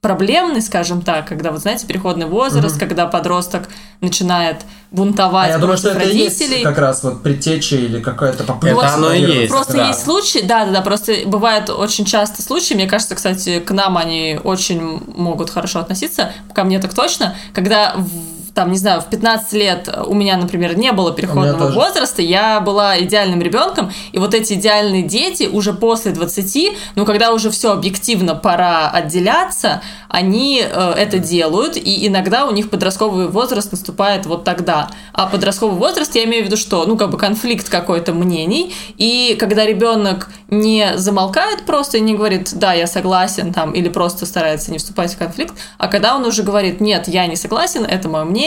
[0.00, 3.68] проблемный, скажем так, когда, вот знаете, переходный возраст, когда подросток
[4.00, 6.24] начинает А бунтовать я думаю, что это родителей.
[6.54, 8.78] есть как раз вот предтеча или какая-то попытка.
[8.86, 9.50] Это оно и есть.
[9.52, 9.88] Просто Да.
[9.88, 13.98] есть случаи, да, да, да, просто бывают очень часто случаи, мне кажется, кстати, к нам
[13.98, 19.06] они очень могут хорошо относиться, ко мне так точно, когда в- там, не знаю, в
[19.06, 24.34] 15 лет у меня, например, не было переходного возраста, я была идеальным ребенком, и вот
[24.34, 30.92] эти идеальные дети уже после 20, ну, когда уже все объективно пора отделяться, они э,
[30.96, 34.90] это делают, и иногда у них подростковый возраст наступает вот тогда.
[35.12, 39.36] А подростковый возраст, я имею в виду, что, ну, как бы конфликт какой-то мнений, и
[39.38, 44.72] когда ребенок не замолкает просто и не говорит, да, я согласен, там, или просто старается
[44.72, 48.24] не вступать в конфликт, а когда он уже говорит, нет, я не согласен, это мое
[48.24, 48.39] мнение,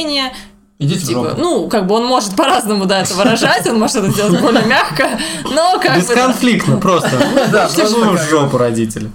[0.80, 4.10] Идите в Типа, ну, как бы он может по-разному, да, это выражать, он может это
[4.10, 6.02] сделать более мягко, но как бы...
[6.02, 6.16] да.
[6.16, 7.12] Бесконфликтно просто.
[7.52, 9.10] Да, в жопу родители.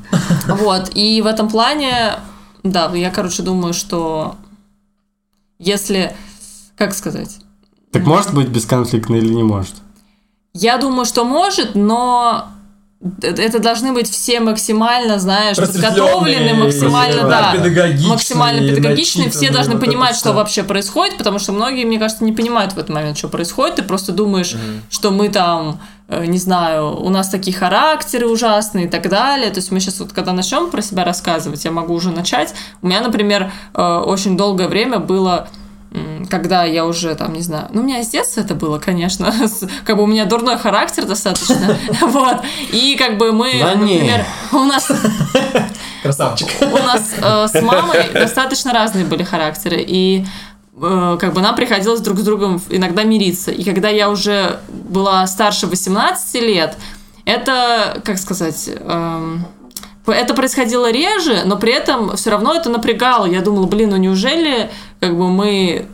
[0.46, 2.14] Вот, и в этом плане,
[2.62, 4.36] да, я, короче, думаю, что
[5.58, 6.16] если,
[6.76, 7.38] как сказать,
[7.92, 9.74] Так может быть бесконфликтно или не может?
[10.54, 12.48] я думаю, что может, но
[13.22, 19.74] это это должны быть все максимально, знаешь, подготовлены, максимально, да, педагогичные, максимально педагогичные, все должны
[19.74, 23.16] вот понимать, что вообще происходит, потому что многие, мне кажется, не понимают в этот момент,
[23.16, 23.76] что происходит.
[23.76, 24.56] Ты просто думаешь,
[24.90, 29.50] что мы там, э, не знаю, у нас такие характеры ужасные и так далее.
[29.50, 32.52] То есть мы сейчас вот, когда начнем про себя рассказывать, я могу уже начать.
[32.82, 35.48] У меня, например, э, очень долгое время было
[36.28, 39.66] когда я уже там, не знаю, ну, у меня с детства это было, конечно, с-
[39.84, 42.38] как бы у меня дурной характер достаточно, вот,
[42.72, 43.94] и как бы мы, Да не.
[43.94, 44.90] например, у нас
[46.02, 46.48] Красавчик.
[46.60, 50.24] у нас э, с мамой достаточно разные были характеры, и
[50.80, 53.50] э, как бы нам приходилось друг с другом иногда мириться.
[53.50, 56.76] И когда я уже была старше 18 лет,
[57.24, 59.44] это, как сказать, эм,
[60.06, 63.26] это происходило реже, но при этом все равно это напрягало.
[63.26, 65.86] Я думала, блин, ну неужели как бы мы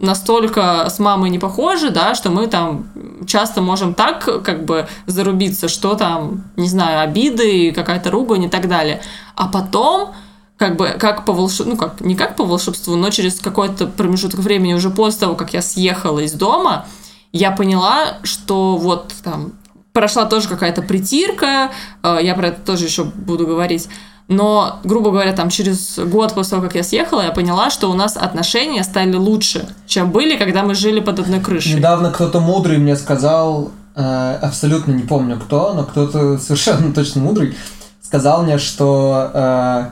[0.00, 2.86] настолько с мамой не похожи, да, что мы там
[3.26, 8.68] часто можем так как бы зарубиться, что там, не знаю, обиды, какая-то ругань и так
[8.68, 9.02] далее.
[9.34, 10.14] А потом
[10.56, 14.40] как бы как по волшебству, ну как, не как по волшебству, но через какой-то промежуток
[14.40, 16.86] времени, уже после того, как я съехала из дома,
[17.32, 19.52] я поняла, что вот там
[19.92, 21.70] прошла тоже какая-то притирка,
[22.02, 23.88] э, я про это тоже еще буду говорить,
[24.28, 27.94] но, грубо говоря, там через год после того, как я съехала, я поняла, что у
[27.94, 31.74] нас отношения стали лучше, чем были, когда мы жили под одной крышей.
[31.74, 37.56] Недавно кто-то мудрый мне сказал, э, абсолютно не помню кто, но кто-то совершенно точно мудрый,
[38.02, 39.84] сказал мне, что э,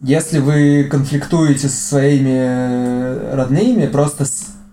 [0.00, 4.24] если вы конфликтуете со своими э, родными, просто,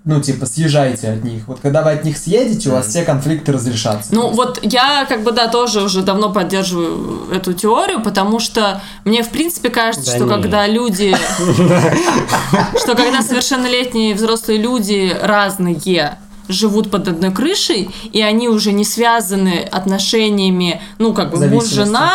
[0.04, 1.48] ну, типа, съезжайте от них.
[1.48, 4.14] Вот когда вы от них съедете, у вас все конфликты разрешатся.
[4.16, 9.22] Ну, вот я, как бы, да, тоже уже давно поддерживаю эту теорию, потому что мне,
[9.22, 10.32] в принципе, кажется, Да что не.
[10.32, 11.16] когда люди...
[12.82, 19.68] Что когда совершеннолетние взрослые люди разные живут под одной крышей, и они уже не связаны
[19.72, 22.12] отношениями, ну, как бы муж-жена,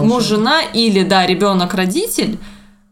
[0.00, 2.36] муж-жена или, да, ребенок-родитель, э,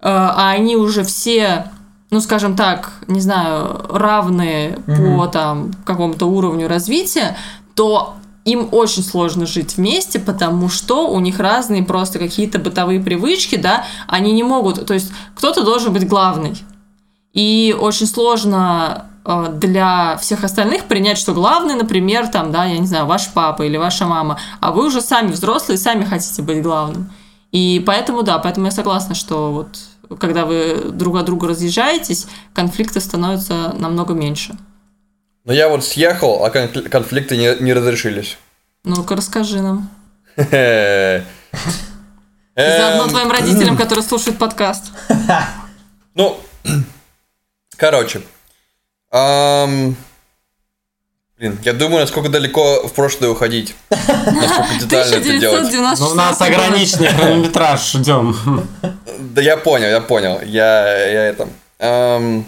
[0.02, 1.66] а они уже все,
[2.10, 7.36] ну, скажем так, не знаю, равные по там какому-то уровню развития,
[7.74, 13.56] то им очень сложно жить вместе, потому что у них разные просто какие-то бытовые привычки,
[13.56, 16.56] да, они не могут, то есть кто-то должен быть главный.
[17.32, 22.86] И очень сложно э, для всех остальных принять, что главный, например, там, да, я не
[22.86, 27.10] знаю, ваш папа или ваша мама, а вы уже сами взрослые, сами хотите быть главным.
[27.52, 29.68] И поэтому, да, поэтому я согласна, что вот
[30.18, 34.56] когда вы друг от друга разъезжаетесь, конфликты становятся намного меньше.
[35.44, 38.38] Но я вот съехал, а конфли- конфликты не, не разрешились.
[38.84, 39.90] Ну-ка, расскажи нам.
[40.36, 41.24] Заодно
[42.56, 44.92] Эм, твоим родителям, которые слушают подкаст.
[46.14, 46.38] Ну,
[47.76, 48.20] короче.
[51.40, 53.74] Блин, я думаю, насколько далеко в прошлое уходить.
[53.88, 55.68] Насколько детально это делать.
[55.70, 58.68] 1996 Ну, у нас ограниченный хронометраж, ждем.
[59.18, 60.38] Да я понял, я понял.
[60.42, 61.48] Я, я это...
[61.78, 62.44] ам,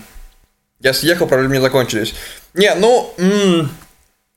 [0.81, 2.13] я съехал, проблемы не закончились.
[2.53, 3.15] Не, ну...
[3.17, 3.71] м,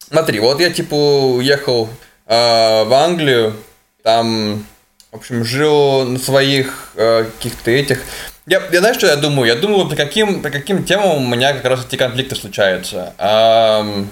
[0.08, 1.90] смотри, вот я, типа, уехал
[2.26, 3.58] а, в Англию,
[4.04, 4.66] там,
[5.12, 8.00] в общем, жил на своих а, каких-то этих...
[8.46, 9.50] Я, я знаешь, что я думаю?
[9.50, 13.14] Я думаю, по каким, по каким темам у меня как раз эти конфликты случаются.
[13.18, 14.10] Ам,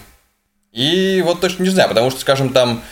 [0.73, 2.83] и вот точно не знаю, потому что, скажем, там,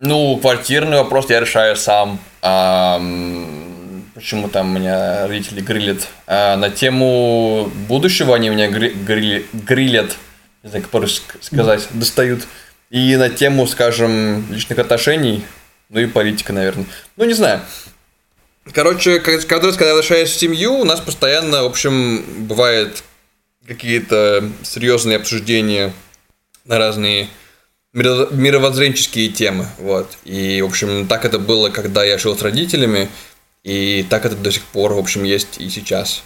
[0.00, 2.18] ну, квартирный вопрос я решаю сам.
[2.40, 6.08] Ам, почему там меня родители грилят.
[6.26, 10.16] А, на тему будущего они меня гри- грили- грилят.
[10.62, 11.88] Не знаю, как по-русски сказать.
[11.90, 12.46] Достают.
[12.90, 15.44] И на тему, скажем, личных отношений.
[15.88, 16.86] Ну и политика, наверное.
[17.16, 17.60] Ну, не знаю.
[18.72, 23.02] Короче, каждый раз, когда я возвращаюсь в семью, у нас постоянно, в общем, бывает
[23.66, 25.92] какие-то серьезные обсуждения
[26.64, 27.28] на разные
[27.94, 30.18] миро- мировоззренческие темы, вот.
[30.24, 33.08] И, в общем, так это было, когда я жил с родителями,
[33.62, 36.22] и так это до сих пор, в общем, есть и сейчас.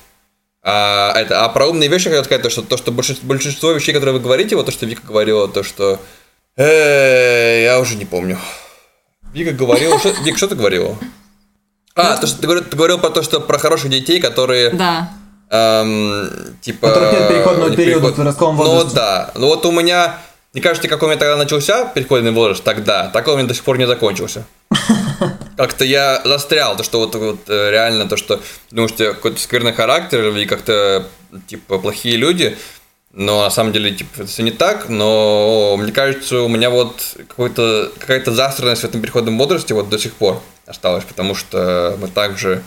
[0.63, 3.93] А, это, а про умные вещи хотел сказать, то, что, то, что большинство, большинство вещей,
[3.93, 6.01] которые вы говорите, вот то, что Вика говорила, то, что...
[6.57, 8.39] э, я уже не помню.
[9.35, 9.99] Вика говорила...
[9.99, 10.97] Что, Вика, что ты говорила?
[11.97, 14.71] А, то, что ты говорил, ты говорил про то, что про хороших детей, которые...
[14.71, 15.13] Да.
[15.51, 16.31] Эм,
[16.61, 16.89] типа...
[16.89, 18.97] Которых нет переходного не периода переход- в подростковом Ну возрасте.
[18.97, 19.31] да.
[19.35, 20.19] Ну вот у меня...
[20.53, 23.55] Мне кажется, как у меня тогда начался переходный возраст тогда, так он у меня до
[23.55, 24.45] сих пор не закончился.
[25.57, 29.73] Как-то я застрял, то что вот, вот э, реально то, что думаю, что какой-то скверный
[29.73, 31.07] характер или как-то
[31.49, 32.57] типа плохие люди,
[33.13, 37.17] но на самом деле типа это все не так, но мне кажется, у меня вот
[37.37, 42.63] какая-то заостренность в этом переходном возрасте вот до сих пор осталась, потому что мы также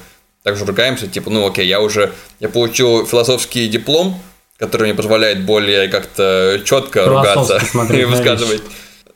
[0.47, 4.17] также ругаемся, типа, ну окей, я уже, я получил философский диплом,
[4.57, 7.59] который мне позволяет более как-то четко ругаться
[7.93, 8.61] и высказывать.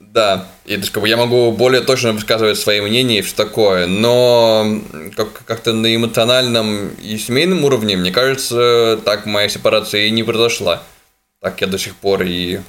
[0.02, 3.34] Да, и то есть, как бы я могу более точно высказывать свои мнения и все
[3.34, 4.82] такое, но
[5.16, 10.84] как- как-то на эмоциональном и семейном уровне, мне кажется, так моя сепарация и не произошла.
[11.40, 12.60] Так я до сих пор и...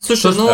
[0.00, 0.48] Слушай, ну,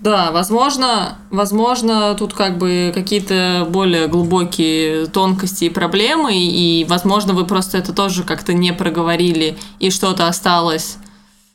[0.00, 7.46] да, возможно, возможно, тут как бы какие-то более глубокие тонкости и проблемы, и, возможно, вы
[7.46, 10.98] просто это тоже как-то не проговорили, и что-то осталось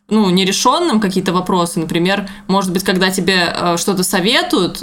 [0.10, 1.80] ну, нерешенным какие-то вопросы.
[1.80, 4.82] Например, может быть, когда тебе э, что-то советуют,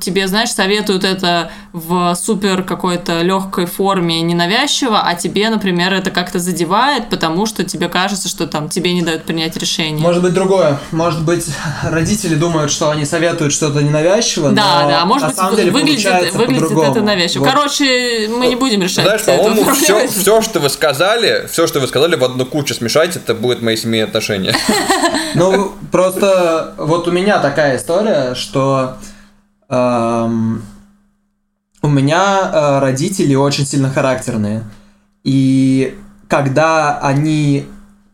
[0.00, 6.40] тебе, знаешь, советуют это в супер какой-то легкой форме, ненавязчиво, а тебе, например, это как-то
[6.40, 10.02] задевает, потому что тебе кажется, что там тебе не дают принять решение.
[10.02, 10.80] Может быть другое.
[10.90, 11.46] Может быть,
[11.84, 15.70] родители думают, что они советуют что-то ненавязчиво, Да, но да, может на быть, самом деле
[15.70, 17.44] выглядит, выглядит это навязчиво.
[17.44, 17.52] Вот.
[17.52, 19.04] Короче, мы не будем решать.
[19.04, 23.14] Знаешь, по-моему, все, все, что вы сказали, все, что вы сказали, в одну кучу смешать,
[23.14, 24.39] это будет мои семейные отношения.
[25.34, 28.96] Ну, просто вот у меня такая история, что
[29.68, 30.62] эм,
[31.82, 34.64] у меня э, родители очень сильно характерные.
[35.22, 35.96] И
[36.28, 37.66] когда они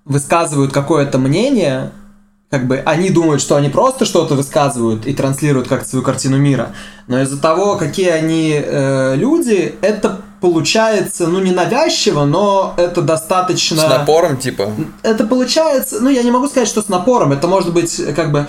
[0.05, 1.93] высказывают какое-то мнение,
[2.51, 6.71] как бы они думают, что они просто что-то высказывают и транслируют как свою картину мира.
[7.09, 13.79] Но из-за того, какие они э, люди, это получается, ну, не навязчиво, но это достаточно...
[13.79, 14.71] С напором, типа.
[15.03, 18.47] Это получается, ну, я не могу сказать, что с напором, это может быть, как бы,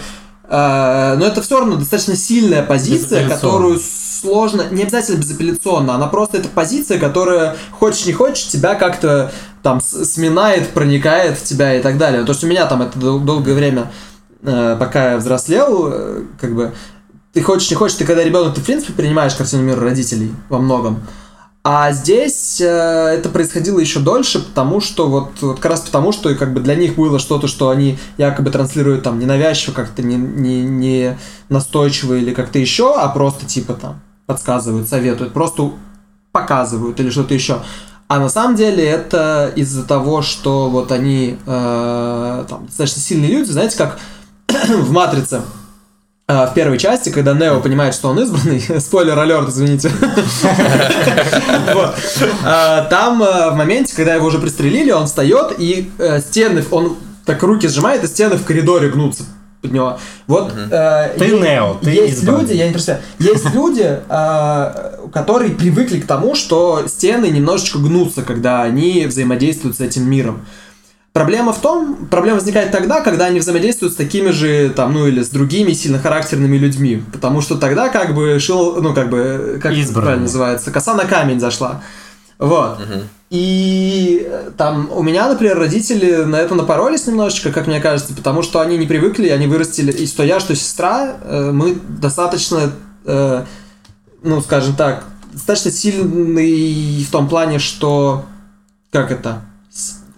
[0.48, 3.80] э, но это все равно достаточно сильная позиция, которую
[4.20, 9.32] сложно, не обязательно безапелляционно, она просто это позиция, которая, хочешь не хочешь, тебя как-то
[9.64, 12.24] там сминает, проникает в тебя и так далее.
[12.24, 13.92] То, что у меня там это дол- долгое время,
[14.42, 16.74] э, пока я взрослел, э, как бы,
[17.34, 20.60] ты хочешь не хочешь, ты когда ребенок, ты в принципе принимаешь картину мира родителей во
[20.60, 21.02] многом.
[21.70, 26.34] А здесь э, это происходило еще дольше, потому что вот, вот как раз потому, что
[26.34, 30.62] как бы для них было что-то, что они якобы транслируют там ненавязчиво, как-то не, не,
[30.62, 35.72] не настойчиво или как-то еще, а просто типа там подсказывают, советуют, просто
[36.32, 37.62] показывают или что-то еще.
[38.10, 43.50] А на самом деле это из-за того, что вот они э, там достаточно сильные люди,
[43.50, 44.00] знаете, как
[44.70, 45.42] в Матрице
[46.28, 49.92] э, в первой части, когда Нео понимает, что он избранный, спойлер алерт, извините.
[52.44, 56.96] А, Там э, в моменте, когда его уже пристрелили, он встает и э, стены, он
[57.26, 59.24] так руки сжимает, и стены в коридоре гнутся
[59.62, 59.98] под него.
[60.28, 62.42] Вот э, Ты е- Нео, ты есть избранный.
[62.42, 68.22] люди, я не представляю, есть люди, э, которые привыкли к тому, что стены немножечко гнутся,
[68.22, 70.46] когда они взаимодействуют с этим миром.
[71.14, 75.24] Проблема в том, проблема возникает тогда, когда они взаимодействуют с такими же, там, ну или
[75.24, 77.02] с другими сильно характерными людьми.
[77.12, 80.04] Потому что тогда как бы шил, ну как бы, как это Избранный.
[80.06, 81.82] правильно называется, коса на камень зашла.
[82.38, 82.78] Вот.
[83.30, 88.42] И э, там у меня, например, родители на это напоролись немножечко, как мне кажется, потому
[88.42, 92.72] что они не привыкли, они вырастили, и что я, что сестра, э, мы достаточно,
[93.06, 93.44] э,
[94.24, 98.24] ну, скажем так, достаточно сильный в том плане, что,
[98.94, 99.42] как это,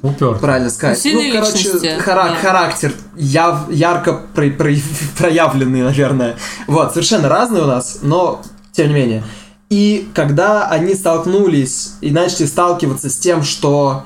[0.03, 0.37] Упер.
[0.37, 2.35] правильно сказать, Ну, сильные короче, личности, хара- да.
[2.35, 4.75] характер яв- ярко про- про-
[5.17, 6.35] проявленный, наверное.
[6.67, 8.41] Вот, совершенно разные у нас, но
[8.71, 9.23] тем не менее.
[9.69, 14.03] И когда они столкнулись и начали сталкиваться с тем, что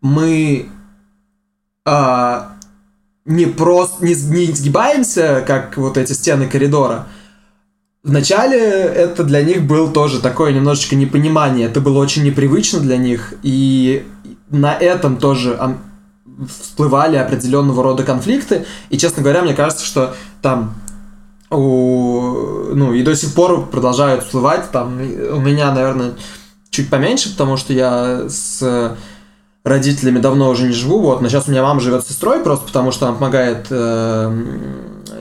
[0.00, 0.68] мы
[1.84, 2.52] а,
[3.26, 7.06] не просто не, не сгибаемся, как вот эти стены коридора.
[8.02, 11.66] Вначале это для них был тоже такое немножечко непонимание.
[11.66, 13.34] Это было очень непривычно для них.
[13.42, 14.06] И
[14.48, 15.58] на этом тоже
[16.60, 18.64] всплывали определенного рода конфликты.
[18.90, 20.74] И, честно говоря, мне кажется, что там
[21.50, 22.25] у,
[22.76, 24.70] ну, и до сих пор продолжают всплывать.
[24.70, 26.12] Там у меня, наверное,
[26.68, 28.94] чуть поменьше, потому что я с
[29.64, 32.66] родителями давно уже не живу, вот, но сейчас у меня мама живет с сестрой, просто
[32.66, 34.44] потому что она помогает э,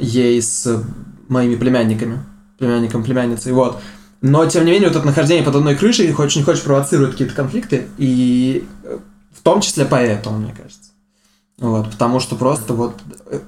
[0.02, 0.84] ей с
[1.30, 2.20] моими племянниками,
[2.60, 3.80] племянником, племянницей, вот.
[4.22, 7.34] Но, тем не менее, вот это нахождение под одной крышей, хочешь не хочешь, провоцирует какие-то
[7.34, 8.98] конфликты, и э,
[9.32, 10.92] в том числе поэтому, мне кажется.
[11.58, 12.96] Вот, потому что просто вот
[13.28, 13.40] э,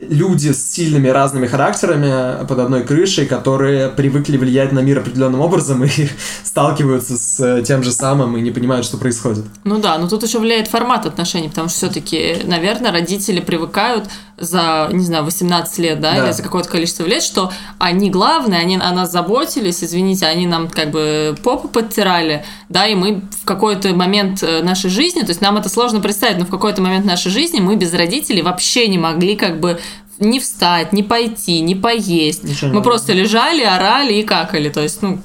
[0.00, 5.84] люди с сильными разными характерами под одной крышей, которые привыкли влиять на мир определенным образом
[5.84, 5.90] и
[6.42, 9.44] сталкиваются с э, тем же самым и не понимают, что происходит.
[9.64, 14.08] Ну да, но тут еще влияет формат отношений, потому что все-таки, наверное, родители привыкают
[14.38, 16.24] за, не знаю, 18 лет, да, Да.
[16.24, 20.68] или за какое-то количество лет, что они главные, они о нас заботились, извините, они нам
[20.68, 25.42] как бы попу подтирали, да, и мы в какой-то момент э, нашей жизни, то есть
[25.42, 28.96] нам это сложно представить, но в какой-то момент нашей жизни мы без родителей вообще не
[28.96, 29.78] могли как бы
[30.20, 32.44] не встать, не пойти, не поесть.
[32.44, 32.90] Ничего мы могли.
[32.90, 35.18] просто лежали, орали и какали, то есть, ну,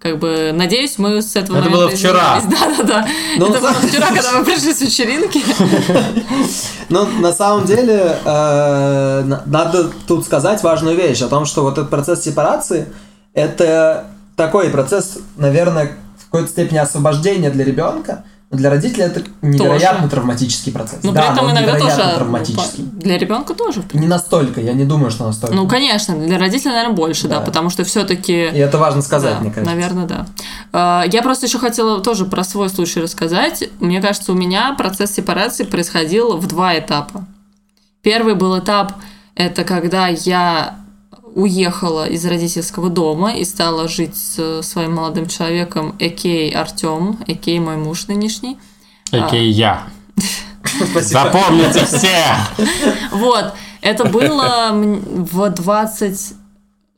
[0.00, 2.40] как бы, надеюсь, мы с этого Это было вчера.
[2.50, 3.08] Да-да-да.
[3.38, 5.42] Ну, Это было вчера, когда мы пришли с вечеринки.
[6.90, 11.78] Ну, на самом деле, э, на- надо тут сказать важную вещь о том, что вот
[11.78, 12.86] этот процесс сепарации–
[13.32, 14.04] это
[14.36, 18.24] такой процесс, наверное, в какой-то степени освобождения для ребенка,
[18.54, 20.10] для родителей это невероятно Тоже.
[20.10, 21.02] травматический процесс.
[21.02, 22.14] Но да, при этом иногда тоже...
[22.16, 22.84] травматический.
[22.84, 23.82] Для ребенка тоже.
[23.92, 25.54] Не настолько, я не думаю, что настолько.
[25.54, 27.44] Ну, конечно, для родителей, наверное, больше, да, Да.
[27.44, 28.32] потому что все-таки...
[28.32, 29.74] И это важно сказать, Да, мне кажется.
[29.74, 30.26] Наверное, да.
[30.72, 33.64] А, Я просто еще хотела тоже про свой случай рассказать.
[33.80, 37.26] Мне кажется, у меня процесс сепарации происходил в два этапа.
[38.02, 38.92] Первый был этап,
[39.34, 40.76] это когда я
[41.34, 47.76] уехала из родительского дома и стала жить с своим молодым человеком, Экей Артем, Экей мой
[47.76, 48.56] муж нынешний.
[49.10, 49.84] Окей, я.
[50.90, 51.00] Спасибо.
[51.02, 52.24] Запомните все!
[53.12, 56.34] Вот, это было в 20...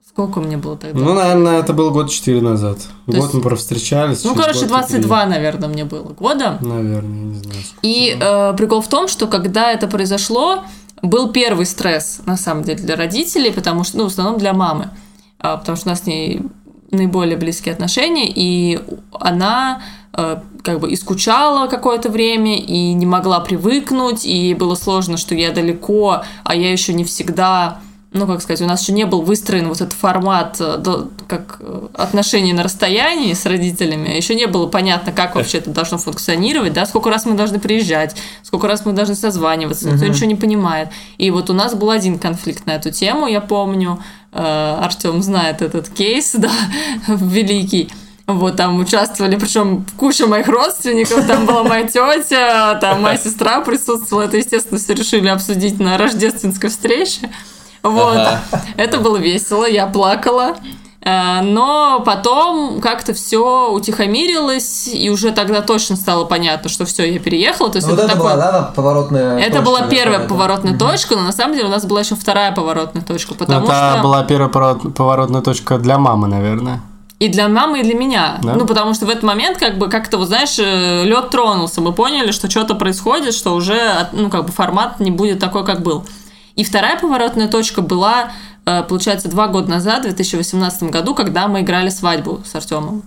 [0.09, 0.99] Сколько мне было тогда?
[0.99, 2.79] Ну, наверное, это было год 4 назад.
[3.07, 4.25] Год есть- мы провстречались.
[4.25, 6.59] Ну, через короче, год 22, наверное, мне было года.
[6.63, 7.59] и- Наверное, не знаю.
[7.83, 10.65] И э, прикол в том, что когда это произошло,
[11.09, 14.91] был первый стресс, на самом деле, для родителей, потому что, ну, в основном для мамы,
[15.39, 16.43] А, потому что у нас с ней
[16.91, 18.81] наиболее близкие отношения, и
[19.13, 19.83] она
[20.13, 25.35] э, как бы и скучала какое-то время, и не могла привыкнуть, и было сложно, что
[25.35, 27.81] я далеко, а я еще не всегда
[28.13, 31.57] ну, как сказать, у нас еще не был выстроен вот этот формат э, до- как
[31.61, 36.73] э, отношений на расстоянии с родителями, еще не было понятно, как вообще это должно функционировать,
[36.73, 40.89] да, сколько раз мы должны приезжать, сколько раз мы должны созваниваться, никто ничего не понимает.
[41.19, 44.03] И вот у нас был один конфликт на эту тему, я помню,
[44.33, 46.51] Артем знает этот кейс, да,
[47.09, 47.91] великий.
[48.27, 54.25] Вот, там участвовали, причем куча моих родственников, там была моя тетя, там моя сестра присутствовала,
[54.25, 57.31] это, естественно, все решили обсудить на рождественской встрече.
[57.83, 58.41] Вот, Ага.
[58.77, 60.57] это было весело, я плакала.
[61.03, 67.19] Э, Но потом как-то все утихомирилось, и уже тогда точно стало понятно, что все, я
[67.21, 67.71] переехала.
[67.71, 70.35] То есть Ну, вот это такой- была, да, поворотная это точка, была да, первая какая-то.
[70.35, 73.93] поворотная точка, но на самом деле у нас была еще вторая поворотная точка, потому это
[73.95, 76.81] что была первая поворот- поворотная точка для мамы, наверное.
[77.21, 78.39] и для мамы, и для меня.
[78.43, 78.55] Да?
[78.55, 81.81] Ну, потому что в этот момент, как бы, как-то, вот знаешь, лед тронулся.
[81.81, 85.83] Мы поняли, что что-то происходит, что уже, ну, как бы, формат не будет такой, как
[85.83, 86.05] был.
[86.57, 88.33] И вторая поворотная точка была,
[88.65, 93.05] э, получается, два года назад, в 2018 году, когда мы играли свадьбу с Артемом.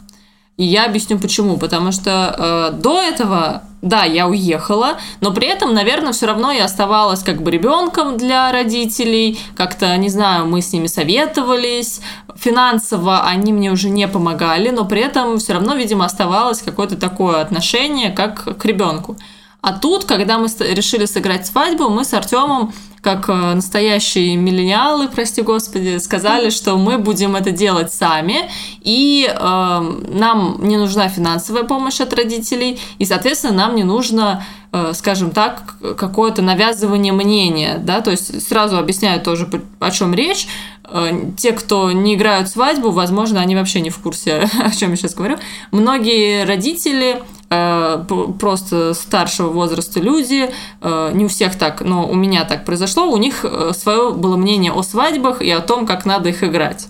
[0.60, 1.58] И я объясню почему.
[1.58, 6.66] Потому что э, до этого, да, я уехала, но при этом, наверное, все равно я
[6.66, 9.40] оставалась как бы ребенком для родителей.
[9.56, 12.02] Как-то, не знаю, мы с ними советовались.
[12.36, 17.40] Финансово они мне уже не помогали, но при этом все равно, видимо, оставалось какое-то такое
[17.40, 19.16] отношение, как к ребенку.
[19.62, 25.42] А тут, когда мы решили сыграть свадьбу, мы с Артемом, как э, настоящие миллениалы, прости
[25.42, 28.50] господи, сказали, что мы будем это делать сами,
[28.82, 34.94] и э, нам не нужна финансовая помощь от родителей, и, соответственно, нам не нужно, э,
[34.94, 39.50] скажем так, какое-то навязывание мнения, да, то есть сразу объясняю тоже,
[39.80, 40.48] о чем речь.
[40.86, 44.96] Э, Те, кто не играют свадьбу, возможно, они вообще не в курсе, о чем я
[44.96, 45.38] сейчас говорю.
[45.72, 52.64] Многие родители просто старшего возраста люди, э, не у всех так, но у меня так
[52.64, 53.44] произошло, у них
[53.74, 56.88] свое было мнение о свадьбах и о том, как надо их играть.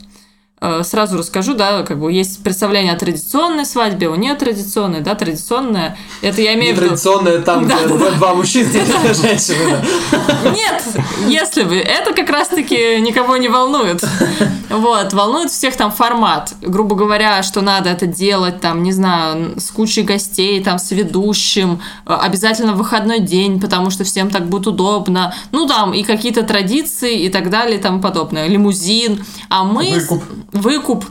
[0.62, 5.98] Э, Сразу расскажу, да, как бы есть представление о традиционной свадьбе, о нетрадиционной, да, традиционная.
[6.22, 6.86] Это я имею в виду...
[6.86, 10.52] Нетрадиционная там, где два- два мужчины, да.
[10.52, 10.84] Нет,
[11.28, 11.76] если бы.
[11.78, 14.04] Это как раз-таки никого не волнует.
[14.70, 16.54] Вот, волнует всех там формат.
[16.62, 21.82] Грубо говоря, что надо это делать, там, не знаю, с кучей гостей, там, с ведущим,
[22.06, 25.34] э, обязательно выходной день, потому что всем так будет удобно.
[25.52, 28.48] Ну, там, и какие-то традиции и так далее и тому подобное.
[28.48, 29.24] Лимузин.
[29.50, 29.90] А мы...
[29.92, 30.24] Выкуп.
[30.52, 31.06] Выкуп.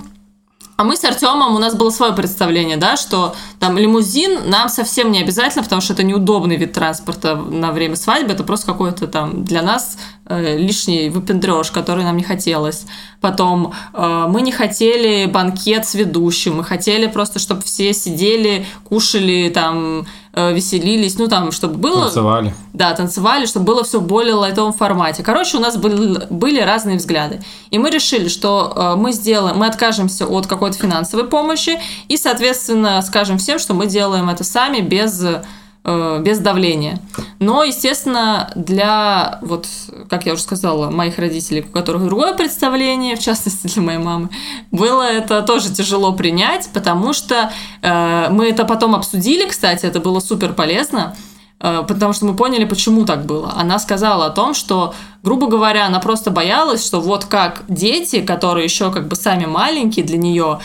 [0.78, 5.10] А мы с Артемом, у нас было свое представление, да, что там лимузин нам совсем
[5.10, 9.42] не обязательно, потому что это неудобный вид транспорта на время свадьбы, это просто какой-то там
[9.42, 12.86] для нас э, лишний выпендреж, который нам не хотелось.
[13.20, 19.50] Потом э, мы не хотели банкет с ведущим, мы хотели просто, чтобы все сидели, кушали,
[19.52, 20.06] там,
[20.52, 22.04] веселились, ну там, чтобы было...
[22.04, 22.54] Танцевали.
[22.72, 25.22] Да, танцевали, чтобы было все в более лайтовом формате.
[25.22, 27.40] Короче, у нас был- были разные взгляды.
[27.70, 31.78] И мы решили, что э, мы сделаем, мы откажемся от какой-то финансовой помощи
[32.08, 35.42] и, соответственно, скажем всем, что мы делаем это сами без э,
[35.84, 37.00] без давления.
[37.38, 39.66] Но, естественно, для, вот,
[40.10, 44.28] как я уже сказала, моих родителей, у которых другое представление, в частности для моей мамы,
[44.70, 47.50] было это тоже тяжело принять, потому что
[47.80, 52.64] э, мы это потом обсудили, кстати, это было супер полезно, э, потому что мы поняли,
[52.64, 53.52] почему так было.
[53.56, 54.94] Она сказала о том, что,
[55.24, 60.04] грубо говоря, она просто боялась, что вот как дети, которые еще как бы сами маленькие
[60.04, 60.60] для нее,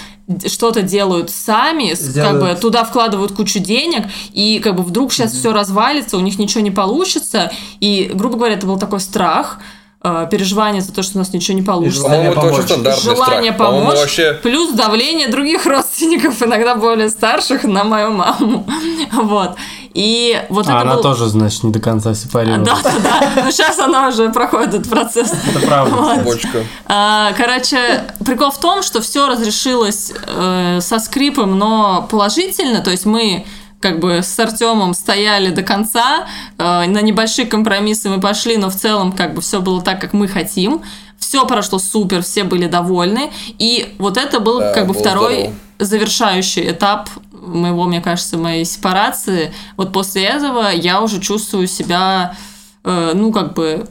[0.45, 5.33] что-то делают сами, с- как бы туда вкладывают кучу денег, и как бы вдруг сейчас
[5.33, 7.51] все развалится, у них ничего не получится.
[7.79, 9.59] И, грубо говоря, это был такой страх,
[10.05, 12.01] э, переживание за то, что у нас ничего не получится.
[12.03, 13.01] желание По-моему, это очень помочь.
[13.03, 13.57] Желание страх.
[13.67, 14.33] По-моему, помочь, вообще...
[14.43, 18.65] плюс давление других родственников, иногда более старших, на мою маму.
[19.13, 19.55] Вот.
[19.93, 21.03] И вот А это она был...
[21.03, 22.65] тоже, значит, не до конца сепарирована.
[22.65, 23.43] Да, да, да.
[23.43, 25.31] Но сейчас она уже проходит этот процесс.
[25.31, 25.95] Это правда.
[26.03, 26.23] Вот.
[26.23, 26.63] Бочка.
[26.87, 32.79] А, Короче, прикол в том, что все разрешилось э, со скрипом, но положительно.
[32.81, 33.45] То есть мы
[33.79, 36.25] как бы с Артемом стояли до конца,
[36.57, 40.13] э, на небольшие компромиссы мы пошли, но в целом как бы все было так, как
[40.13, 40.81] мы хотим.
[41.23, 43.31] Все прошло супер, все были довольны.
[43.59, 45.53] И вот это был Да, как бы было второй здорово.
[45.79, 49.53] завершающий этап моего, мне кажется, моей сепарации.
[49.77, 52.35] Вот после этого я уже чувствую себя,
[52.83, 53.87] э, ну, как бы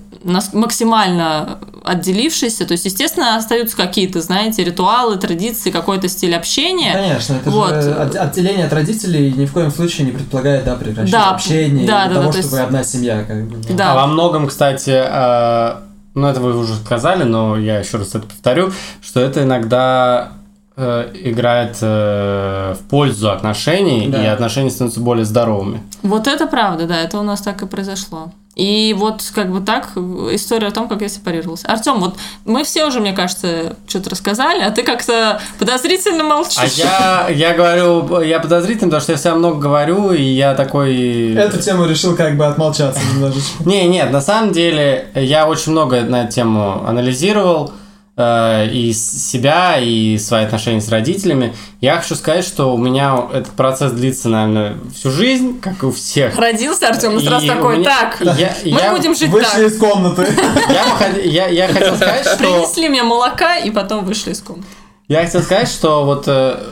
[0.53, 2.64] максимально отделившейся.
[2.66, 6.93] То есть, естественно, остаются какие-то, знаете, ритуалы, традиции, какой-то стиль общения.
[6.93, 7.70] Конечно, это Вот.
[7.83, 11.87] же от- отделение от родителей ни в коем случае не предполагает, да, прекращение Да, общения,
[11.87, 13.57] да, да, того, да, то чтобы есть- одна семья, как бы.
[13.68, 13.74] ну.
[13.76, 13.93] Да.
[13.93, 15.74] А во многом, кстати, э,
[16.14, 20.32] ну это вы уже сказали, но я еще раз это повторю, что это иногда
[20.76, 24.22] э, играет э, в пользу отношений, Да.
[24.22, 25.82] и отношения становятся более здоровыми.
[26.02, 28.32] Вот это правда, да, это у нас так и произошло.
[28.55, 31.62] И вот как бы так история о том, как я сепарировалась.
[31.64, 36.59] Артем, вот мы все уже, мне кажется, что-то рассказали, а ты как-то подозрительно молчишь.
[36.59, 41.32] А я, я говорю, я подозрительный, потому что я всегда много говорю, и я такой...
[41.32, 43.64] Эту тему решил как бы отмолчаться немножечко.
[43.64, 47.72] Не, нет, на самом деле я очень много на эту тему анализировал
[48.14, 51.54] и с- себя, и свои отношения с родителями.
[51.80, 55.92] Я хочу сказать, что у меня этот процесс длится, наверное, всю жизнь, как и у
[55.92, 56.36] всех.
[56.38, 59.46] Родился Артем и сразу И у такой, меня- так, я- мы я- будем жить Вышли
[59.62, 59.72] так.
[59.72, 60.26] из комнаты.
[60.68, 62.36] Я, я- я хотел сказать, что...
[62.36, 64.68] Принесли мне молока и потом вышли из комнаты.
[65.08, 66.62] Я хотел сказать, что вот э,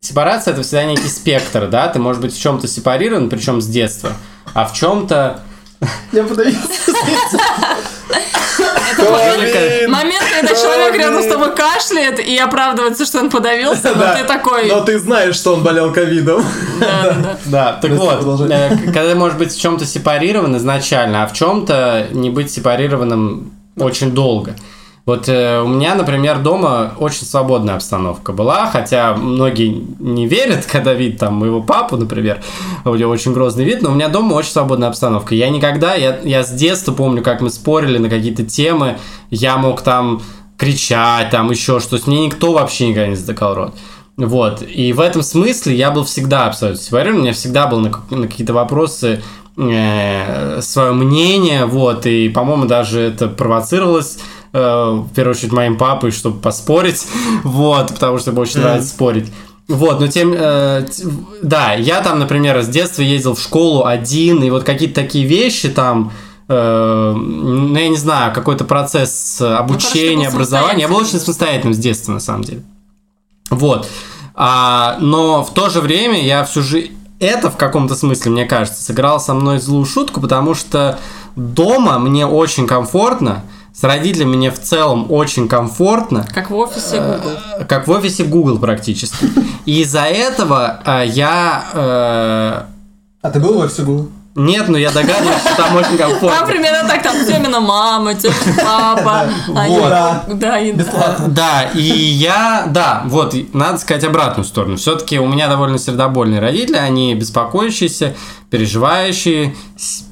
[0.00, 4.12] сепарация это всегда некий спектр, да, ты можешь быть в чем-то сепарирован, причем с детства,
[4.54, 5.40] а в чем-то
[6.12, 6.58] Я подавился.
[9.88, 14.68] Момент, когда человек рядом с тобой кашляет и оправдывается, что он подавился, но ты такой...
[14.68, 16.44] Но ты знаешь, что он болел ковидом.
[16.80, 17.38] Да.
[17.44, 22.08] Да, так вот, э, когда ты можешь быть в чем-то сепарирован изначально, а в чем-то
[22.12, 24.54] не быть сепарированным очень долго.
[25.06, 29.68] Вот э, у меня, например, дома очень свободная обстановка была, хотя многие
[30.00, 32.42] не верят, когда видят там моего папу, например,
[32.84, 35.36] у него очень грозный вид, но у меня дома очень свободная обстановка.
[35.36, 38.98] Я никогда, я, я с детства помню, как мы спорили на какие-то темы,
[39.30, 40.22] я мог там
[40.58, 43.74] кричать, там еще что-то, мне никто вообще никогда не затыкал рот.
[44.16, 48.16] Вот, и в этом смысле я был всегда абсолютно сепарирован, у меня всегда было на,
[48.16, 49.22] на какие-то вопросы
[49.56, 56.40] свое мнение, вот, и, по-моему, даже это провоцировалось, э, в первую очередь, моим папой, чтобы
[56.40, 57.06] поспорить,
[57.44, 59.32] вот, потому что ему очень нравится спорить.
[59.68, 60.86] Вот, но тем, э,
[61.42, 65.68] да, я там, например, с детства ездил в школу один, и вот какие-то такие вещи
[65.68, 66.12] там,
[66.48, 70.82] э, ну, я не знаю, какой-то процесс обучения, был образования.
[70.82, 71.24] Я был очень самостоятельным.
[71.24, 72.62] самостоятельным с детства, на самом деле.
[73.50, 73.88] Вот.
[74.34, 76.92] А, но в то же время я всю жизнь...
[77.18, 80.98] Это в каком-то смысле, мне кажется, сыграло со мной злую шутку, потому что
[81.34, 83.42] дома мне очень комфортно,
[83.78, 87.66] с родителями мне в целом очень комфортно, Как в офисе Google.
[87.68, 89.26] как в офисе Google практически.
[89.66, 91.64] И из-за этого э, я...
[91.74, 92.62] э,
[93.22, 94.10] А ты был в офисе был?
[94.36, 96.46] Нет, но я догадываюсь, что там очень Там комфортно.
[96.46, 99.28] примерно так, там Тёмина мама, Тёмин папа.
[99.56, 99.88] они- Вот.
[99.88, 100.60] Да.
[100.72, 101.28] Бесплатно.
[101.28, 104.76] Да, и я, да, вот, надо сказать обратную сторону.
[104.76, 108.14] Все-таки у меня довольно сердобольные родители, они беспокоящиеся,
[108.50, 109.54] переживающие,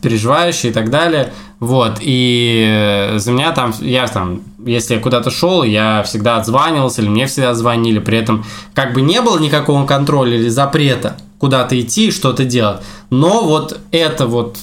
[0.03, 1.33] переживающие и так далее.
[1.61, 2.67] Вот, и
[3.15, 7.27] э, за меня там, я там, если я куда-то шел, я всегда отзванивался, или мне
[7.27, 8.45] всегда звонили, при этом
[8.75, 12.81] как бы не было никакого контроля или запрета куда-то идти и что-то делать.
[13.11, 14.59] Но вот это вот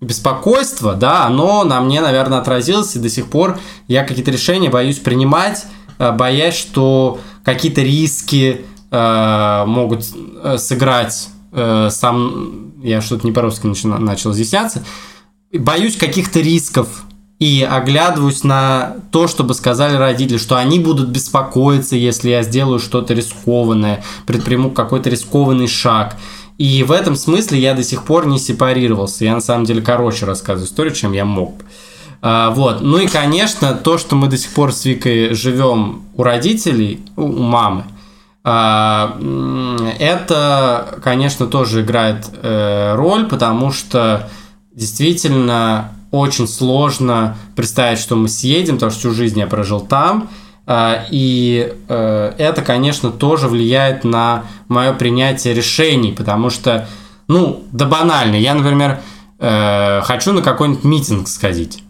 [0.00, 4.98] беспокойство, да, оно на мне, наверное, отразилось, и до сих пор я какие-то решения боюсь
[4.98, 5.64] принимать,
[5.98, 10.04] э, боясь, что какие-то риски э, могут
[10.42, 14.84] э, сыграть э, сам, я что-то не по-русски начина- начал изъясняться,
[15.52, 17.05] боюсь каких-то рисков
[17.38, 23.12] и оглядываюсь на то, чтобы сказали родители, что они будут беспокоиться, если я сделаю что-то
[23.12, 26.16] рискованное, предприму какой-то рискованный шаг.
[26.56, 29.24] И в этом смысле я до сих пор не сепарировался.
[29.24, 31.62] Я на самом деле короче рассказываю историю, чем я мог.
[32.22, 32.80] А, вот.
[32.80, 37.28] Ну и, конечно, то, что мы до сих пор с Викой живем у родителей, у
[37.28, 37.84] мамы,
[38.42, 39.18] а,
[39.98, 44.30] это, конечно, тоже играет э, роль, потому что
[44.72, 50.28] действительно очень сложно представить, что мы съедем, потому что всю жизнь я прожил там.
[50.66, 56.88] А, И э, это, конечно, тоже влияет на мое принятие решений, потому что,
[57.28, 58.34] ну, да банально.
[58.34, 59.00] Я, например,
[59.38, 61.82] э, хочу на какой-нибудь митинг сходить.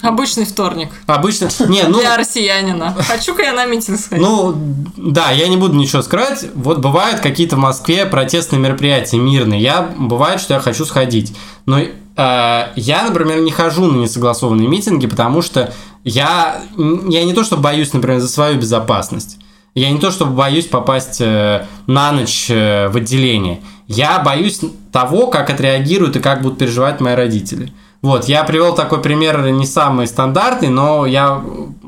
[0.00, 0.90] Обычный вторник.
[1.06, 1.48] Обычно...
[1.66, 1.98] Не, ну...
[1.98, 2.94] Для россиянина.
[2.94, 4.24] Хочу-ка я на митинг сходить.
[4.24, 4.54] Ну,
[4.96, 6.46] да, я не буду ничего скрывать.
[6.54, 9.60] Вот бывают какие-то в Москве протестные мероприятия мирные.
[9.60, 11.34] Я бывает, что я хочу сходить.
[11.66, 11.80] Но
[12.18, 17.92] я, например, не хожу на несогласованные митинги, потому что я, я не то, что боюсь,
[17.92, 19.38] например, за свою безопасность.
[19.74, 23.60] Я не то, чтобы боюсь попасть э, на ночь э, в отделение.
[23.86, 24.60] Я боюсь
[24.90, 27.72] того, как отреагируют и как будут переживать мои родители.
[28.02, 31.42] Вот, я привел такой пример не самый стандартный, но я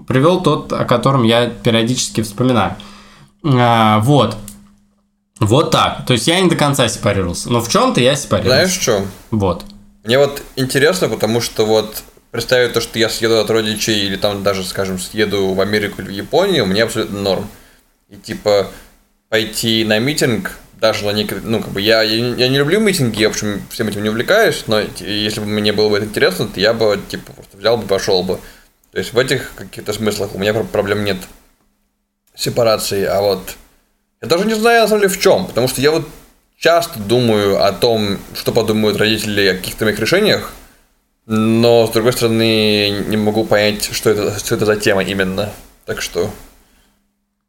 [0.07, 2.76] привел тот, о котором я периодически вспоминаю.
[3.45, 4.37] А, вот.
[5.41, 6.05] Вот так.
[6.07, 7.51] То есть я не до конца сепарировался.
[7.51, 8.64] Но в чем-то я сепарировался.
[8.64, 9.05] Знаешь, что?
[9.31, 9.64] Вот.
[10.05, 14.43] Мне вот интересно, потому что вот представить то, что я съеду от родичей или там
[14.43, 17.51] даже, скажем, съеду в Америку или в Японию, мне абсолютно норм.
[18.09, 18.71] И типа
[19.29, 23.29] пойти на митинг, даже на некоторые, ну, как бы я, я, не- люблю митинги, я,
[23.29, 26.59] в общем, всем этим не увлекаюсь, но если бы мне было бы это интересно, то
[26.59, 28.41] я бы, типа, просто взял бы, пошел бы.
[28.91, 31.19] То есть в этих каких-то смыслах у меня про- проблем нет
[32.35, 33.57] сепарации, а вот
[34.23, 36.09] я даже не знаю, на самом деле, в чем, потому что я вот
[36.61, 40.53] часто думаю о том, что подумают родители о каких-то моих решениях,
[41.27, 45.51] но, с другой стороны, не могу понять, что это, что это за тема именно.
[45.87, 46.31] Так что,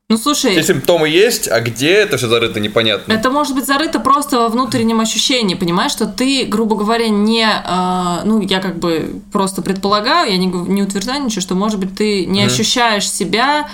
[0.08, 3.12] Ну, слушай, все симптомы есть, а где это все зарыто, непонятно.
[3.12, 8.24] Это может быть зарыто просто во внутреннем ощущении, понимаешь, что ты, грубо говоря, не, э,
[8.24, 12.26] ну, я как бы просто предполагаю, я не, не утверждаю ничего, что, может быть, ты
[12.26, 13.70] не ощущаешь себя,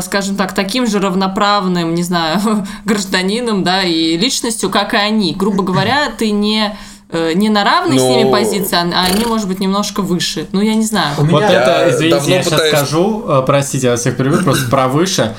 [0.00, 2.40] скажем так, таким же равноправным, не знаю,
[2.84, 5.34] гражданином, да, и личностью, как и они.
[5.34, 6.76] Грубо говоря, ты не
[7.10, 10.48] э, не на равной с Ну- ними позиции, а они, может быть, немножко выше.
[10.52, 11.14] Ну, я не знаю.
[11.18, 14.00] У Вот меня- это, Я извините, давно я сейчас пытаюсь- скажу, э, простите, я вас
[14.00, 15.34] всех перебью, просто про выше.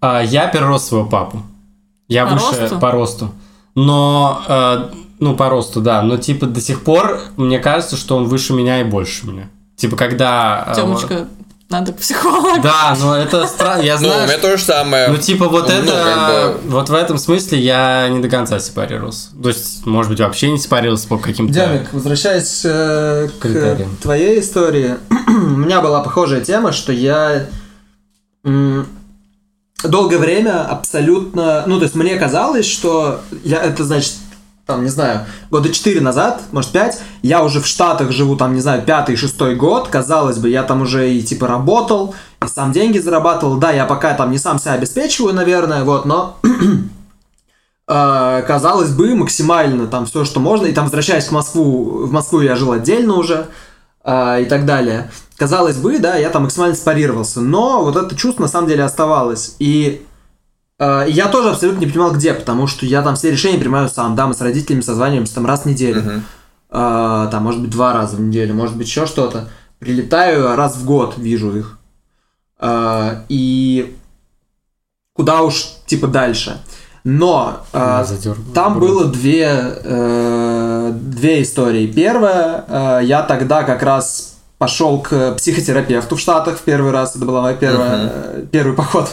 [0.00, 1.42] А, Я перерос своего папу.
[2.06, 2.78] Я По выше росту?
[2.78, 3.30] по росту.
[3.74, 6.02] Но, э, ну, по росту, да.
[6.02, 9.48] Но, типа, до сих пор мне кажется, что он выше меня и больше меня.
[9.76, 10.64] Типа, когда...
[10.68, 11.26] э, Темочка,
[11.68, 12.62] надо к психологу.
[12.62, 13.82] Да, но это странно.
[13.82, 15.08] Я Ну, у знаю, меня то же самое.
[15.08, 15.92] ну, типа, вот Ну, это...
[15.92, 19.28] как бы- Вот в этом смысле я не до конца сепарировался.
[19.42, 21.52] То есть, может быть, вообще не сепарировался по каким-то...
[21.52, 23.96] Демик, возвращаясь э, к Критериям.
[24.02, 24.96] твоей истории,
[25.28, 27.46] у меня была похожая тема, что я
[29.84, 31.64] долгое время абсолютно...
[31.66, 34.14] Ну, то есть мне казалось, что я это, значит,
[34.68, 38.60] там, не знаю, года 4 назад, может 5, я уже в Штатах живу, там, не
[38.60, 42.14] знаю, пятый, шестой год, казалось бы, я там уже и, типа, работал,
[42.44, 46.36] и сам деньги зарабатывал, да, я пока там не сам себя обеспечиваю, наверное, вот, но
[47.88, 52.42] э, казалось бы, максимально там все, что можно, и там, возвращаясь к Москву, в Москву
[52.42, 53.46] я жил отдельно уже,
[54.04, 55.10] э, и так далее.
[55.38, 59.56] Казалось бы, да, я там максимально спарировался, но вот это чувство на самом деле оставалось,
[59.60, 60.04] и
[60.78, 64.26] я тоже абсолютно не понимал, где, потому что я там все решения принимаю сам, да,
[64.26, 66.22] мы с родителями созваниваемся там раз в неделю.
[66.70, 69.48] Э, там, может быть, два раза в неделю, может быть, еще что-то.
[69.78, 71.78] Прилетаю раз в год, вижу их.
[72.60, 73.96] Э, и
[75.14, 76.58] куда уж, типа, дальше.
[77.04, 78.04] Но э,
[78.54, 81.86] там было две, э, две истории.
[81.86, 87.16] Первая, э, я тогда как раз пошел к психотерапевту в Штатах в первый раз.
[87.16, 89.08] Это была моя первая, э, первый поход.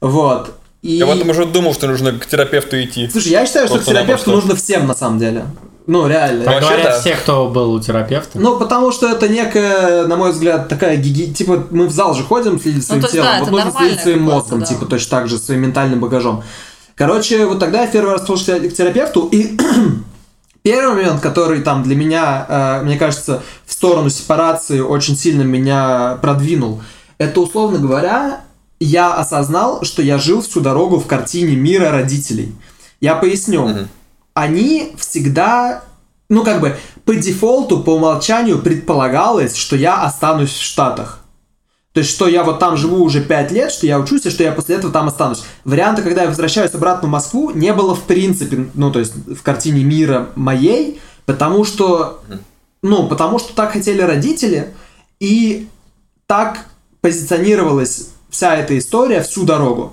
[0.00, 0.54] Вот.
[0.84, 0.96] И...
[0.98, 3.08] Я этом уже думал, что нужно к терапевту идти.
[3.08, 4.26] Слушай, я считаю, что к Просто-напросто.
[4.26, 5.46] терапевту нужно всем на самом деле.
[5.86, 6.44] Ну, реально.
[6.44, 7.00] Так говорят да.
[7.00, 8.38] все, кто был у терапевта.
[8.38, 11.32] Ну, потому что это некая, на мой взгляд, такая гиги...
[11.32, 13.28] Типа, мы в зал же ходим, следить своим то есть, телом.
[13.32, 14.66] да, вот нужно следить своим мозгом, да.
[14.66, 16.44] типа, точно так же, своим ментальным багажом.
[16.96, 19.56] Короче, вот тогда я первый раз пошел к терапевту, и
[20.62, 26.18] первый момент, который там для меня, э, мне кажется, в сторону сепарации очень сильно меня
[26.20, 26.82] продвинул,
[27.16, 28.43] это, условно говоря,
[28.84, 32.54] я осознал, что я жил всю дорогу в картине мира родителей.
[33.00, 33.66] Я поясню.
[33.66, 33.88] Мгм.
[34.34, 35.84] Они всегда,
[36.28, 41.20] ну как бы, по дефолту, по умолчанию предполагалось, что я останусь в Штатах.
[41.92, 44.42] То есть, что я вот там живу уже 5 лет, что я учусь, и что
[44.42, 45.44] я после этого там останусь.
[45.64, 49.42] Варианта, когда я возвращаюсь обратно в Москву, не было в принципе, ну, то есть, в
[49.42, 52.20] картине мира моей, потому что,
[52.82, 54.74] ну, потому что так хотели родители,
[55.20, 55.68] и
[56.26, 56.66] так
[57.00, 59.92] позиционировалась вся эта история всю дорогу.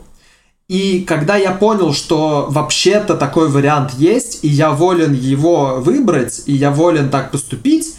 [0.68, 6.54] И когда я понял, что вообще-то такой вариант есть, и я волен его выбрать, и
[6.54, 7.96] я волен так поступить,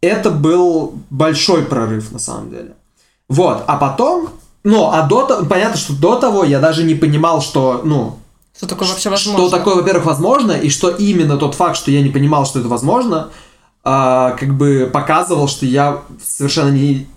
[0.00, 2.72] это был большой прорыв на самом деле.
[3.28, 4.30] Вот, а потом,
[4.64, 8.18] ну, а до того, понятно, что до того я даже не понимал, что, ну,
[8.56, 9.48] Что такое вообще возможно?
[9.48, 12.68] что такое, во-первых, возможно, и что именно тот факт, что я не понимал, что это
[12.68, 13.30] возможно,
[13.82, 17.08] а, как бы показывал, что я совершенно не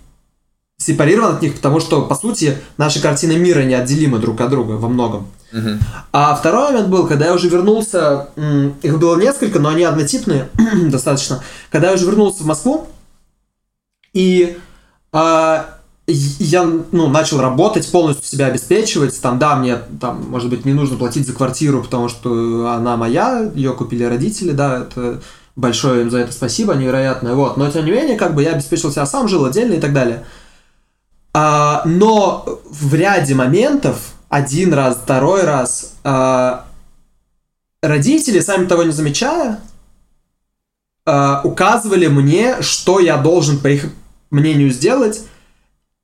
[0.84, 4.88] сепарирован от них, потому что, по сути, наши картины мира неотделимы друг от друга во
[4.88, 5.26] многом.
[5.52, 5.78] Мгм.
[6.12, 8.28] А второй момент был, когда я уже вернулся,
[8.82, 10.48] их было несколько, но они однотипные
[10.90, 11.42] достаточно.
[11.70, 12.86] Когда я уже вернулся в Москву,
[14.12, 14.56] и
[16.06, 19.18] и я ну, начал работать, полностью себя обеспечивать.
[19.22, 23.50] Там, да, мне, там, может быть, не нужно платить за квартиру, потому что она моя,
[23.54, 25.22] ее купили родители, да, это
[25.56, 27.34] большое им за это спасибо, невероятное.
[27.34, 27.56] Вот.
[27.56, 30.24] Но, тем не менее, как бы я обеспечил себя сам, жил отдельно и так далее.
[31.36, 36.64] А, но в ряде моментов, один раз, второй раз, а,
[37.82, 39.60] родители, сами того не замечая,
[41.04, 43.86] а, указывали мне, что я должен, по их
[44.30, 45.22] мнению, сделать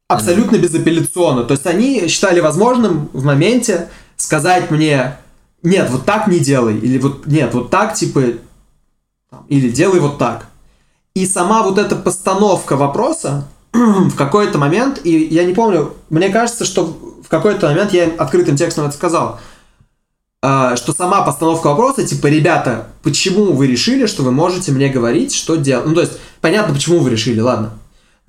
[0.09, 1.45] абсолютно безапелляционно.
[1.45, 5.17] То есть они считали возможным в моменте сказать мне,
[5.63, 8.33] нет, вот так не делай, или вот, нет, вот так, типа,
[9.49, 10.49] или делай вот так.
[11.15, 16.65] И сама вот эта постановка вопроса в какой-то момент, и я не помню, мне кажется,
[16.65, 16.85] что
[17.25, 19.41] в какой-то момент я им открытым текстом это сказал,
[20.43, 25.35] а, что сама постановка вопроса, типа, ребята, почему вы решили, что вы можете мне говорить,
[25.35, 25.87] что делать?
[25.87, 27.75] Ну, то есть, понятно, почему вы решили, ладно.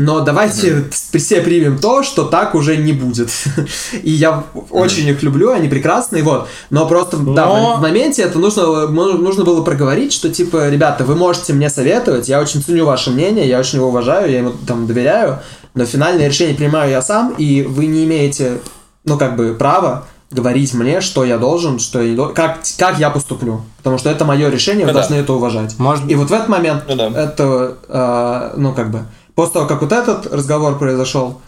[0.03, 3.29] Но давайте все примем то, что так уже не будет.
[4.03, 6.47] И я очень их люблю, они прекрасные, вот.
[6.69, 11.03] Но просто, да, Но- в- в моменте это нужно, нужно было проговорить, что, типа, ребята,
[11.03, 14.53] вы можете мне советовать, я очень ценю ваше мнение, я очень его уважаю, я ему
[14.67, 15.39] там доверяю,
[15.75, 18.59] но финальное решение принимаю я сам, и вы не имеете,
[19.05, 22.97] ну, как бы, права говорить мне, что я должен, что я не должен, как, как
[22.99, 23.61] я поступлю.
[23.77, 24.99] Потому что это мое решение, вы Ну да.
[25.01, 25.75] должны это уважать.
[25.77, 27.07] Может, И вот в этот момент Ну да.
[27.07, 28.99] это, э, ну, как бы,
[29.35, 31.41] после того, как вот этот разговор произошел,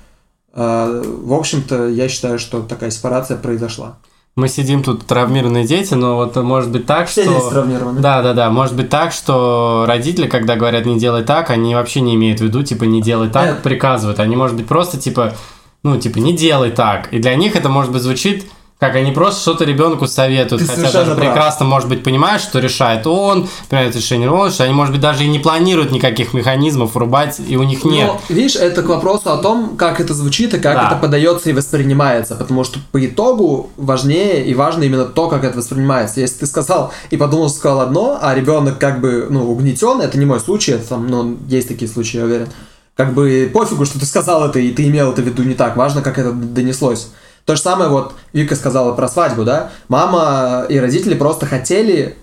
[0.53, 3.97] э, в общем-то, я считаю, что такая сепарация произошла.
[4.35, 7.31] мы сидим тут травмированные дети, но вот может быть так, Все что...
[7.31, 8.01] здесь травмированы.
[8.01, 8.49] Да, да, да.
[8.49, 12.43] Может быть так, что родители, когда говорят не делай так, они вообще не имеют в
[12.43, 14.19] виду, типа, не делай так, приказывают.
[14.19, 15.35] Они, может быть, просто типа,
[15.83, 17.13] ну, типа, не делай так.
[17.13, 18.45] И для них это, может быть, звучит
[18.83, 21.17] как они просто что-то ребенку советуют, Ты хотя даже прав.
[21.17, 25.23] прекрасно, может быть, понимают, что решает он, принимает решение он, что они, может быть, даже
[25.23, 28.07] и не планируют никаких механизмов врубать, и у них нет.
[28.07, 30.87] Но, видишь, это к вопросу о том, как это звучит и как Да.
[30.87, 35.59] это подается и воспринимается, потому что по итогу важнее и важно именно то, как это
[35.59, 36.19] воспринимается.
[36.19, 40.17] Если ты сказал и подумал, что сказал одно, а ребенок как бы, ну, угнетен, это
[40.17, 42.49] не мой случай, это там, ну, есть такие случаи, я уверен.
[42.97, 45.77] Как бы пофигу, что ты сказал это, и ты имел это в виду не так,
[45.77, 47.07] важно, как это донеслось.
[47.45, 49.71] То же самое вот Вика сказала про свадьбу, да?
[49.89, 52.17] Мама и родители просто хотели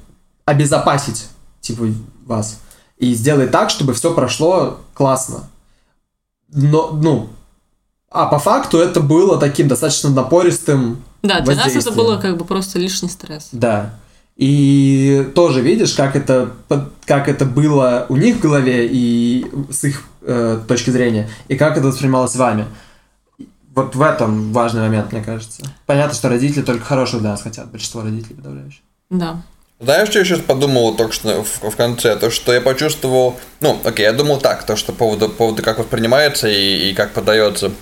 [0.44, 1.28] обезопасить,
[1.60, 1.86] типа,
[2.26, 2.60] вас.
[2.98, 5.48] И сделать так, чтобы все прошло классно.
[6.52, 7.28] Но, ну,
[8.10, 12.44] а по факту это было таким достаточно напористым, Да, для нас это было как бы
[12.44, 13.48] просто лишний стресс.
[13.52, 13.94] да.
[14.36, 16.52] И тоже видишь, как это,
[17.04, 21.76] как это было у них в голове и с их э, точки зрения, и как
[21.76, 22.64] это воспринималось вами.
[23.80, 25.62] Вот в этом важный момент, мне кажется.
[25.86, 28.80] Понятно, что родители только хорошего для нас хотят, большинство родителей подавляющих.
[29.08, 29.42] Да.
[29.80, 32.14] Знаешь, что я сейчас подумал только что в, в конце?
[32.16, 33.40] То, что я почувствовал...
[33.60, 36.94] Ну, окей, я думал так, то, что по поводу, по поводу как воспринимается и, и
[36.94, 37.72] как подается.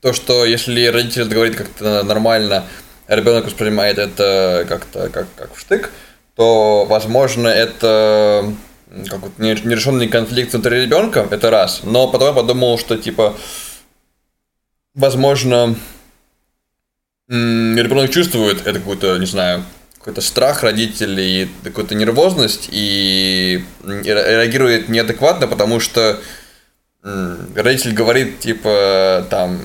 [0.00, 2.64] То, что если родитель говорит как-то нормально,
[3.08, 5.90] а ребенок воспринимает это как-то как, как в штык,
[6.36, 8.54] то, возможно, это
[9.10, 11.80] как вот не- нерешенный конфликт внутри ребенка, это раз.
[11.82, 13.34] Но потом я подумал, что типа,
[14.94, 15.76] возможно,
[17.28, 19.64] ребенок чувствует это какую-то, не знаю,
[19.98, 26.20] какой-то страх родителей, какую-то нервозность и реагирует неадекватно, потому что
[27.02, 29.60] родитель говорит, типа, там,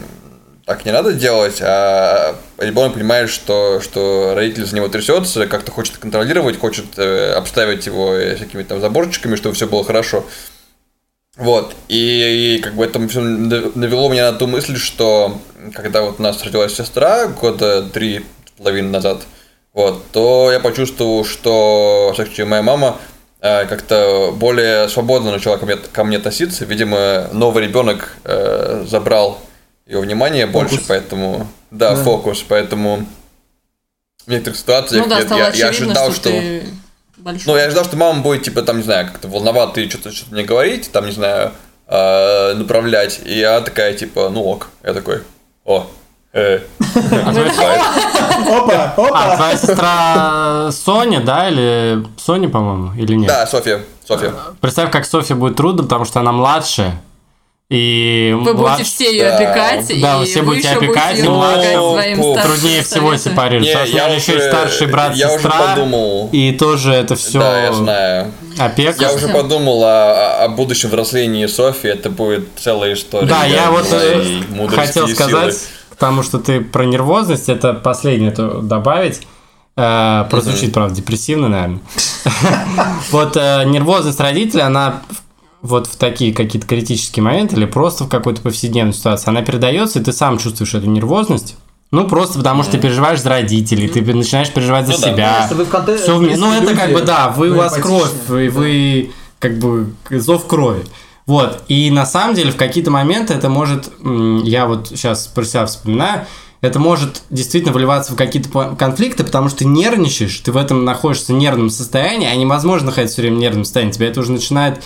[0.68, 5.98] так не надо делать, а ребенок понимает, что, что родитель за него трясется, как-то хочет
[5.98, 10.26] контролировать, хочет э, обставить его э, всякими там заборчиками, чтобы все было хорошо.
[11.38, 15.40] Вот, и, и как бы это все навело меня на ту мысль, что
[15.74, 19.22] когда вот у нас родилась сестра года три с половиной назад,
[19.74, 22.98] вот, то я почувствовал, что, случае, моя мама
[23.42, 26.66] э, как-то более свободно начала ко мне, ко мне относиться.
[26.66, 29.40] Видимо, новый ребенок э, забрал
[29.86, 31.48] ее внимание больше, поэтому...
[31.70, 32.04] Да, Да.
[32.04, 33.06] фокус, поэтому
[34.26, 36.64] в некоторых ситуациях Ну да, я, я- я ожидал, что, ты
[37.18, 37.54] большой.
[37.54, 40.34] ну, я ожидал, что мама будет, типа, там, не знаю, как-то волноваться и что-то что
[40.34, 41.52] мне говорить, там, не знаю,
[41.88, 43.20] э, направлять.
[43.26, 44.68] И я такая, типа, ну ок.
[44.84, 45.24] Я такой,
[45.66, 45.88] о,
[46.34, 46.60] э.
[48.48, 53.28] Опа, А, твоя сестра Соня, да, или Соня, по-моему, или нет?
[53.28, 54.34] Да, Софья, Софья.
[54.62, 57.02] Представь, как Софья будет трудно, потому что она младшая.
[57.70, 59.36] И Вы будете младш- все ее да.
[59.36, 63.18] опекать, Да, и вы все вы будете еще опекать, будете помогать своим старшим труднее всего
[63.18, 63.84] сепарироваться.
[63.84, 65.68] Не, я еще и уже- старший брат, я уже сестра.
[65.76, 66.30] подумал.
[66.32, 68.32] И тоже это все Да, я знаю.
[68.58, 69.02] опека.
[69.04, 73.28] Я уже подумал о, о будущем взрослении Софии, это будет целая история.
[73.28, 74.44] Да, я вот э,
[74.74, 75.66] хотел сказать, силы.
[75.90, 79.28] потому что ты про нервозность, это последнее то добавить.
[79.76, 81.80] Э, прозвучит, правда, депрессивно, наверное.
[83.12, 85.27] Вот э, нервозность родителей, она в-
[85.68, 90.04] вот в такие какие-то критические моменты или просто в какой-то повседневной ситуации, она передается, и
[90.04, 91.56] ты сам чувствуешь эту нервозность.
[91.92, 95.08] Ну, просто потому что ты переживаешь за родителей, ты начинаешь переживать за Ну да.
[95.14, 95.44] себя.
[95.46, 97.74] Что вы в конте- Всё вме- Ну, это как бы, да, вы, у вы вас
[97.76, 100.84] кровь, вы, вы как бы зов крови.
[101.26, 103.90] Вот, и на самом деле в какие-то моменты это может,
[104.44, 106.26] я вот сейчас про себя вспоминаю,
[106.62, 111.34] это может действительно выливаться в какие-то конфликты, потому что ты нервничаешь, ты в этом находишься
[111.34, 114.82] в нервном состоянии, а невозможно находиться все время в нервном состоянии, тебя это уже начинает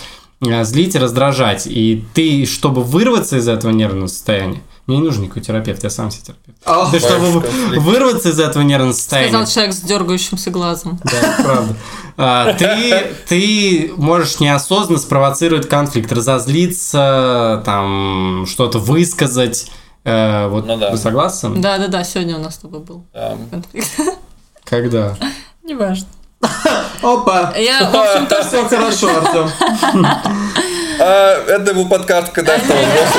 [0.64, 1.66] злить и раздражать.
[1.66, 6.10] И ты, чтобы вырваться из этого нервного состояния, мне не нужен никакой терапевт, я сам
[6.10, 6.90] себе терапевт.
[6.92, 7.82] Ты, чтобы конфликт.
[7.84, 11.00] вырваться из этого нервного состояния, Сказал человек с дергающимся глазом.
[11.04, 11.76] да, правда.
[12.16, 19.70] А, ты, ты можешь неосознанно спровоцировать конфликт, разозлиться, там, что-то высказать.
[20.04, 20.90] Э, вот Ну да.
[20.90, 21.50] вы согласны?
[21.60, 23.36] Да, да, да, сегодня у нас с тобой был Да.
[23.50, 23.88] конфликт.
[24.64, 25.16] Когда?
[25.62, 26.08] Неважно.
[27.02, 27.54] Опа!
[27.56, 29.50] Я, в общем, тоже Все хорошо, Артем.
[31.00, 32.76] А, это был подкаст, когда стал.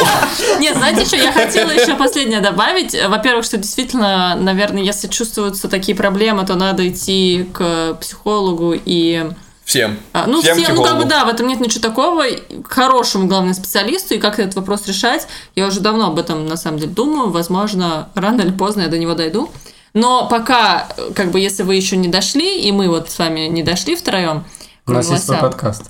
[0.59, 2.95] Нет, знаете, что я хотела еще последнее добавить?
[3.07, 9.29] Во-первых, что действительно, наверное, если чувствуются такие проблемы, то надо идти к психологу и...
[9.63, 9.97] Всем.
[10.11, 12.25] а, Ну, Всем всем, ну, как бы, да, в этом нет ничего такого.
[12.63, 15.25] К хорошему, главное, специалисту, и как этот вопрос решать.
[15.55, 17.29] Я уже давно об этом, на самом деле, думаю.
[17.29, 19.49] Возможно, рано или поздно я до него дойду.
[19.93, 23.61] Но пока, как бы, если вы еще не дошли, и мы вот с вами не
[23.63, 24.43] дошли втроем,
[24.87, 25.83] У нас есть свой подкаст.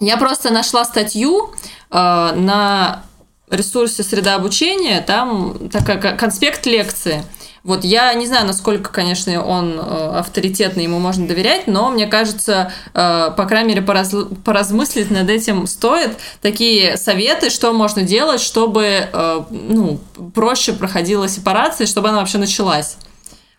[0.00, 1.50] я просто нашла статью
[1.90, 1.94] э,
[2.36, 3.02] на
[3.50, 7.24] ресурсе среда обучения, там такая ко- конспект лекции.
[7.64, 12.72] Вот я не знаю, насколько, конечно, он э, авторитетный, ему можно доверять, но мне кажется,
[12.94, 16.16] э, по крайней мере, поразл- поразмыслить над этим стоит.
[16.40, 19.98] Такие советы, что можно делать, чтобы э, ну,
[20.34, 22.96] проще проходила сепарация, чтобы она вообще началась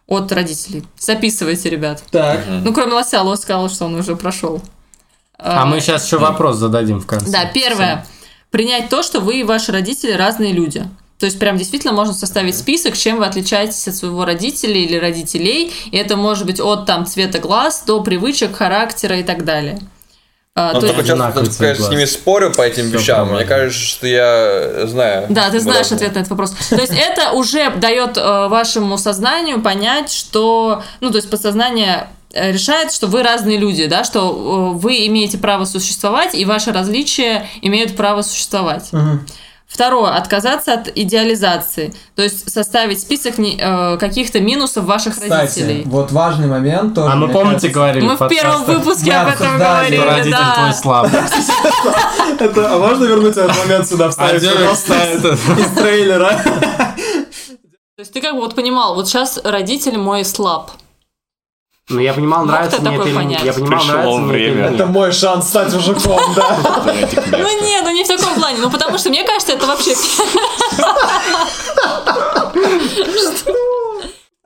[0.09, 0.83] от родителей.
[0.97, 2.03] Записывайте, ребят.
[2.11, 2.43] Так.
[2.47, 4.61] Ну, кроме Лося, Лось сказал, что он уже прошел.
[5.37, 7.31] А мы сейчас еще вопрос зададим в конце.
[7.31, 8.05] Да, первое.
[8.51, 10.83] Принять то, что вы и ваши родители разные люди.
[11.19, 15.71] То есть прям действительно можно составить список, чем вы отличаетесь от своего родителя или родителей.
[15.91, 19.79] И это может быть от там цвета глаз до привычек, характера и так далее.
[20.59, 23.17] А, Но то только есть- часто, конечно, с ними спорю по этим Всё вещам.
[23.19, 23.37] нормально.
[23.37, 25.25] Мне кажется, что я знаю.
[25.29, 26.53] Да, ты знаешь ответ на этот вопрос.
[26.69, 32.51] То есть это уже дает э, вашему сознанию понять, что, ну, то есть подсознание э,
[32.51, 37.47] решает, что вы разные люди, да, что э, вы имеете право существовать, и ваши различия
[37.61, 38.89] имеют право существовать.
[39.69, 45.83] Второе, отказаться от идеализации, то есть составить список э, каких-то минусов ваших Кстати, родителей.
[45.85, 47.13] вот важный момент тоже.
[47.13, 47.69] А мы помните кажется.
[47.69, 50.55] говорили Мы в первом выпуске об этом обсуждали, что говорили, родитель да.
[50.55, 51.07] твой слаб.
[52.39, 56.41] Это, а можно вернуть этот момент сюда, вставить, из трейлера?
[57.95, 60.71] То есть ты как бы вот понимал, вот сейчас родитель мой слаб.
[61.89, 63.45] Ну, я понимал, нравится мне это или?
[63.45, 64.65] Я понимал, Пришло нравится мне это время.
[64.65, 64.87] Это нет.
[64.89, 66.57] мой шанс стать мужиком, да.
[67.31, 68.59] Ну нет, ну не в таком плане.
[68.59, 69.95] Ну потому что мне кажется, это вообще...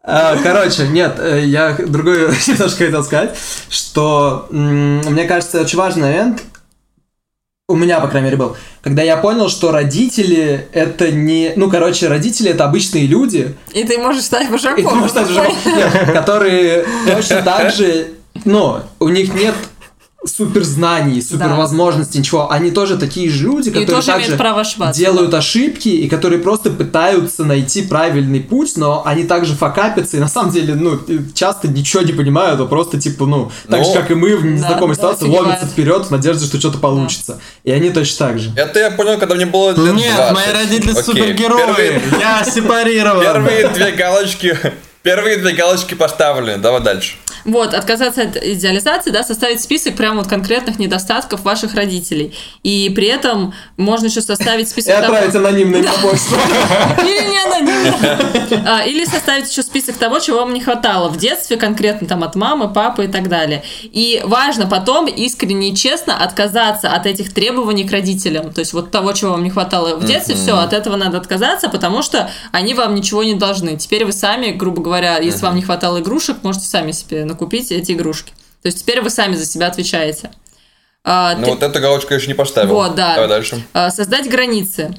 [0.06, 3.38] А, Короче, нет, э, я другое немножко хотел сказать,
[3.70, 6.44] что мне кажется, очень важный момент,
[7.74, 11.53] у меня, по крайней мере, был, когда я понял, что родители это не...
[11.55, 14.97] Ну, короче, родители это обычные люди, И ты можешь стать и ты вожаком.
[14.99, 15.55] можешь стать вожаком.
[16.13, 18.07] Которые точно так же,
[18.45, 19.55] ну, у них нет
[20.26, 21.55] супер знаний, супер Да.
[21.55, 22.51] возможностей, ничего.
[22.51, 24.99] Они тоже такие же люди, И которые тоже также право ошибаться.
[24.99, 30.28] делают ошибки и которые просто пытаются найти правильный путь, но они также факапятся и на
[30.28, 30.99] самом деле, ну,
[31.34, 34.95] часто ничего не понимают, а просто типа, ну, так же, как и мы в незнакомой
[34.95, 35.47] да, ситуации, офигевают.
[35.47, 37.39] ломятся вперед в надежде, что что-то получится.
[37.63, 38.51] И они точно так же.
[38.55, 40.34] Это я понял, когда мне было лет Нет, 20.
[40.34, 41.57] мои родители Окей, супергерои.
[41.57, 43.21] Первые, Я сепарирован.
[43.24, 44.57] первые две галочки...
[45.03, 46.59] Первые две галочки поставлены.
[46.59, 47.15] Давай дальше.
[47.46, 52.34] Вот, отказаться от идеализации, да, составить список прям вот конкретных недостатков ваших родителей.
[52.64, 56.36] И при этом можно еще составить И список того- отправить анонимный на почту.
[57.02, 58.66] Или не анонимно.
[58.66, 62.36] А, Или составить еще список того, чего вам не хватало в детстве, конкретно там от
[62.36, 63.64] мамы, папы и так далее.
[63.84, 68.54] И важно потом искренне и честно отказаться от этих требований к родителям.
[68.54, 71.70] То есть вот того, чего вам не хватало в детстве, все, от этого надо отказаться,
[71.70, 73.78] потому что они вам ничего не должны.
[73.78, 77.91] Теперь вы сами, грубо говоря, если вам не хватало игрушек, можете сами себе накупить эти
[77.91, 78.31] игрушки.
[78.61, 80.31] То есть теперь вы сами за себя отвечаете.
[81.03, 82.73] А, Ну ты- вот эту галочку я еще не поставил.
[82.75, 83.15] Вот, да.
[83.15, 83.61] Давай дальше.
[83.73, 84.95] а, Создать границы.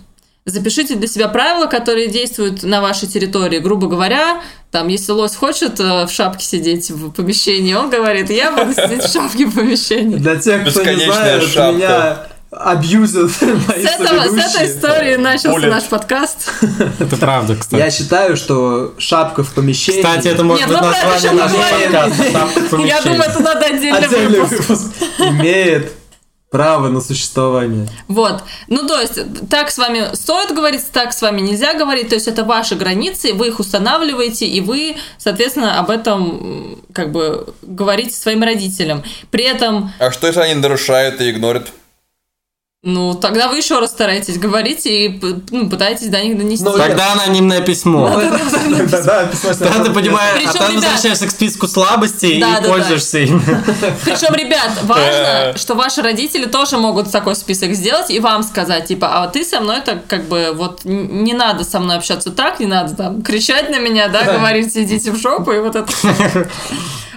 [0.47, 3.59] Запишите для себя правила, которые действуют на вашей территории.
[3.61, 8.53] Грубо говоря, там, если лось хочет э, в шапке сидеть в помещении, он говорит, я
[8.53, 10.17] буду сидеть в шапке в помещении.
[10.19, 11.73] Для тех, кто не знает, шапка.
[11.73, 12.27] меня
[12.57, 15.71] абьюзят мои С, этого, с этой истории начался Буллет.
[15.71, 16.51] наш подкаст.
[16.99, 17.81] Это правда, кстати.
[17.81, 20.03] Я считаю, что шапка в помещении...
[20.03, 22.25] Кстати, это может Нет, быть название нашего подкаста.
[22.33, 23.03] «Шапка в Я помещении».
[23.03, 24.69] думаю, это надо отдельный отдельный выпуск.
[24.69, 25.93] выпуск имеет
[26.51, 27.89] право на существование.
[28.07, 28.45] Вот.
[28.69, 29.19] Ну, то есть,
[29.51, 32.11] так с вами стоит говорить, так с вами нельзя говорить.
[32.11, 37.53] То есть, это ваши границы, вы их устанавливаете, и вы, соответственно, об этом как бы
[37.63, 39.03] говорите своим родителям.
[39.33, 41.73] При этом, А что, если они нарушают и игнорят?
[42.85, 45.19] Ну, тогда вы еще раз стараетесь говорить и
[45.51, 46.65] ну, пытаетесь до них донести.
[46.65, 48.21] Ну, Тогда анонимное письмо.
[48.91, 53.43] Да, письмо Тогда ты понимаешь, а там возвращаешься к списку слабостей и пользуешься им.
[54.05, 55.57] Причем, ребят, важно, Э.
[55.57, 59.61] что ваши родители тоже могут такой список сделать и вам сказать, типа, а ты со
[59.61, 63.71] мной так как бы вот не надо со мной общаться так, не надо там кричать
[63.71, 65.93] на меня, да, говорить идите в жопу и вот это.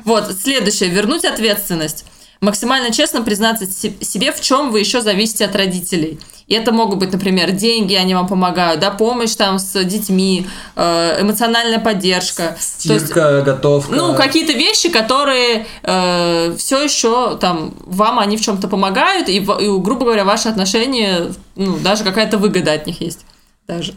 [0.06, 2.06] Вот, следующее, вернуть ответственность.
[2.42, 6.20] Максимально честно признаться се- себе, в чем вы еще зависите от родителей.
[6.48, 11.22] И это могут быть, например, деньги, они вам помогают, да, помощь там с детьми, э,
[11.22, 12.58] эмоциональная поддержка.
[12.84, 13.94] То есть, Стирка, готовка.
[13.94, 20.06] ну, какие-то вещи, которые все еще там вам они в чем-то помогают, и, и, грубо
[20.06, 23.26] говоря, ваши отношения, ну, даже какая-то выгода от них есть.
[23.68, 23.94] Даже.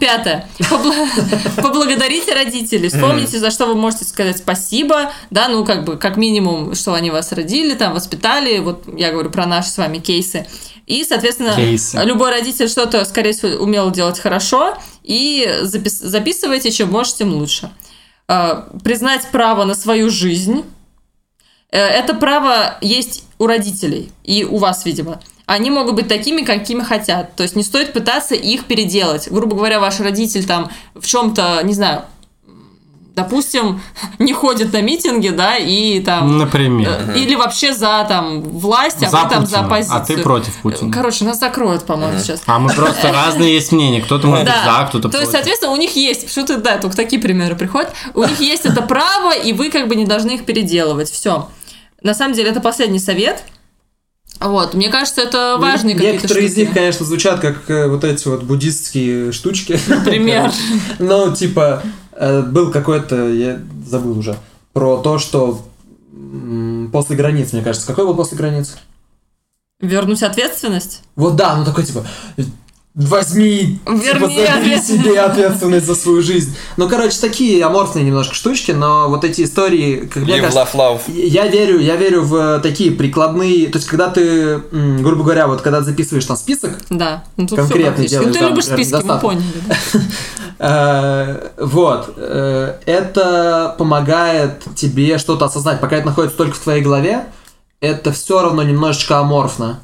[0.00, 0.48] Пятое.
[0.58, 1.08] Побла-
[1.62, 2.88] Поблагодарите родителей.
[2.88, 5.12] Вспомните, за что вы можете сказать спасибо.
[5.30, 8.58] Да, ну, как бы, как минимум, что они вас родили, там, воспитали.
[8.58, 10.46] Вот я говорю про наши с вами кейсы.
[10.86, 11.96] И, соответственно, Кейсы.
[12.04, 14.76] любой родитель что-то, скорее всего, умел делать хорошо.
[15.04, 17.70] И запис- записывайте, чем можете, тем лучше.
[18.28, 20.64] Э, признать право на свою жизнь.
[21.70, 25.20] Э, Это право есть у родителей и у вас, видимо.
[25.46, 27.36] Они могут быть такими, какими хотят.
[27.36, 29.28] То есть не стоит пытаться их переделать.
[29.30, 32.02] Грубо говоря, ваш родитель там в чем-то, не знаю,
[33.14, 33.80] допустим,
[34.18, 36.38] не ходит на митинги, да, и там...
[36.38, 36.98] Например.
[37.14, 39.96] э, Или вообще за там власть, а За вы там за Путина, оппозицию.
[39.96, 40.92] а ты против Путина.
[40.92, 42.42] Короче, нас закроют, по-моему, сейчас.
[42.46, 44.00] А мы просто разные есть мнения.
[44.00, 45.32] Кто-то может быть за, кто-то То есть, против.
[45.32, 48.82] соответственно, у них есть, что ты, да, только такие примеры приходят, у них есть это
[48.82, 51.10] право, и вы как бы не должны их переделывать.
[51.10, 51.48] Все.
[52.02, 53.44] На самом деле, это последний совет.
[54.40, 56.66] Вот, мне кажется, это важные какие-то Некоторые из штуки.
[56.66, 59.78] них, конечно, звучат как э, вот эти вот буддистские штучки.
[59.86, 60.52] Например.
[60.98, 61.82] Ну, типа,
[62.12, 64.36] э, был какой-то, я забыл уже,
[64.72, 65.64] про то, что
[66.92, 67.86] после границ, мне кажется.
[67.86, 68.76] Какой был после границ?
[69.80, 71.02] Вернуть ответственность?
[71.16, 72.06] Вот да, ну такой типа
[72.94, 75.04] возьми, типа, Верни забери ответственность.
[75.04, 76.56] себе ответственность за свою жизнь.
[76.76, 81.00] Ну, короче, такие аморфные немножко штучки, но вот эти истории, как мне кажется, love, love.
[81.12, 85.80] я верю, я верю в такие прикладные, то есть когда ты, грубо говоря, вот когда
[85.82, 87.24] записываешь там список, Да.
[87.36, 88.14] Ну, тут всё практически.
[88.16, 89.20] Ну, ты делаешь, да, любишь списки, мы достаточно.
[89.28, 89.44] поняли.
[89.68, 90.00] да.
[90.58, 92.14] Э, Вот.
[92.16, 95.80] э, Это помогает тебе что-то осознать.
[95.80, 97.24] Пока это находится только в твоей голове,
[97.80, 99.80] это все равно немножечко аморфно.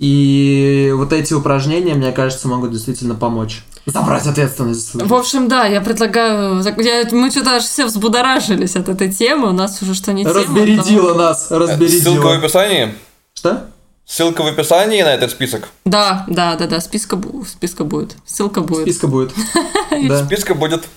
[0.00, 3.62] И вот эти упражнения, мне кажется, могут действительно помочь.
[3.84, 4.94] Забрать ответственность.
[4.94, 6.62] В общем, да, я предлагаю...
[6.78, 9.50] я- мы что-то аж все взбудоражились от этой темы.
[9.50, 10.34] У нас уже что не тема.
[10.36, 12.94] Разбередила нас, Ссылка в описании.
[13.34, 13.66] Что?
[14.06, 15.68] Ссылка в описании на этот список.
[15.84, 18.16] Да, да, да, да, списка, списка будет.
[18.24, 18.82] Ссылка будет.
[18.82, 19.32] Списка будет.
[20.08, 20.24] Да.
[20.24, 20.88] Списка будет.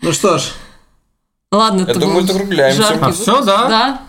[0.00, 0.52] Ну что ж,
[1.50, 2.88] Ладно, Я это думаю, закругляемся.
[2.88, 3.24] А выпуск.
[3.26, 3.68] да?
[3.68, 4.02] Да.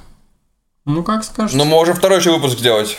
[0.85, 1.55] Ну, как скажешь.
[1.55, 2.97] Но мы можем второй еще выпуск сделать.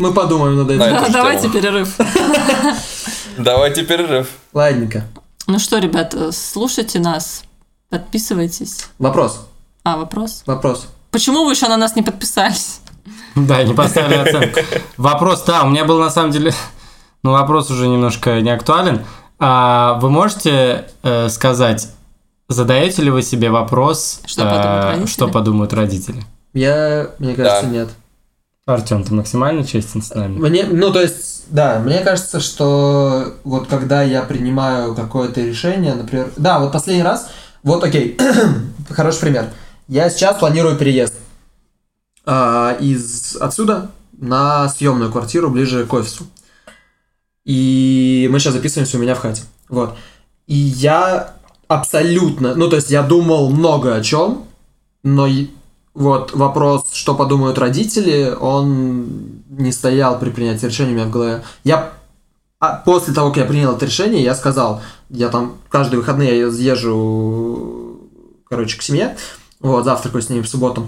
[0.00, 0.82] Мы подумаем над этим.
[0.82, 1.96] Это Да, давайте перерыв.
[3.38, 4.28] Давайте перерыв.
[4.52, 5.04] Ладненько.
[5.46, 7.44] Ну что, ребят, э, слушайте нас,
[7.88, 8.88] подписывайтесь.
[8.98, 9.46] Вопрос.
[9.84, 10.42] А, вопрос?
[10.46, 10.88] Вопрос.
[11.10, 12.80] Почему вы еще на нас не подписались?
[13.36, 14.58] Да, не поставили оценку.
[14.96, 16.52] Вопрос, да, у меня был на самом деле,
[17.22, 19.04] ну вопрос уже немножко не актуален.
[19.38, 21.88] А вы можете э, сказать,
[22.48, 25.06] задаете ли вы себе вопрос, Что подумают э, родители?
[25.12, 26.22] что подумают родители?
[26.54, 27.68] Я, мне кажется, Да.
[27.68, 27.88] нет.
[28.74, 30.38] Артем, ты максимально честен с нами.
[30.38, 36.30] Мне, ну, то есть, да, мне кажется, что вот когда я принимаю какое-то решение, например,
[36.36, 37.28] да, вот последний раз,
[37.62, 38.18] вот, окей,
[38.90, 39.46] хороший пример.
[39.88, 41.14] Я сейчас планирую переезд
[42.24, 46.26] а, из отсюда на съемную квартиру ближе к офису.
[47.44, 49.42] И мы сейчас записываемся у меня в хате.
[49.68, 49.96] Вот.
[50.46, 51.34] И я
[51.68, 54.44] абсолютно, ну, то есть я думал много о чем,
[55.02, 55.26] но
[55.94, 61.42] вот вопрос, что подумают родители, он не стоял при принятии решения у меня в голове.
[61.64, 61.92] Я
[62.60, 66.46] а после того, как я принял это решение, я сказал, я там каждые выходные я
[66.46, 67.98] езжу,
[68.46, 69.16] короче, к семье,
[69.60, 70.86] вот, завтракаю с ними в субботу.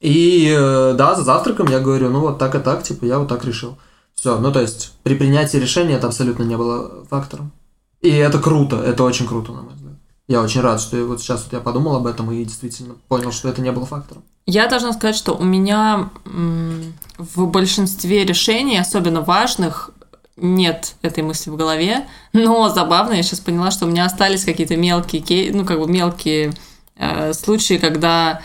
[0.00, 3.28] И э, да, за завтраком я говорю, ну вот так и так, типа, я вот
[3.28, 3.76] так решил.
[4.14, 7.52] Все, ну то есть при принятии решения это абсолютно не было фактором.
[8.00, 9.83] И это круто, это очень круто, на мой взгляд.
[10.26, 13.30] Я очень рад, что я вот сейчас вот я подумал об этом и действительно понял,
[13.30, 14.22] что это не было фактором.
[14.46, 19.90] Я должна сказать, что у меня в большинстве решений, особенно важных,
[20.36, 22.06] нет этой мысли в голове.
[22.32, 25.86] Но забавно, я сейчас поняла, что у меня остались какие-то мелкие, кей- ну, как бы
[25.86, 26.52] мелкие
[26.96, 28.40] э, случаи, когда,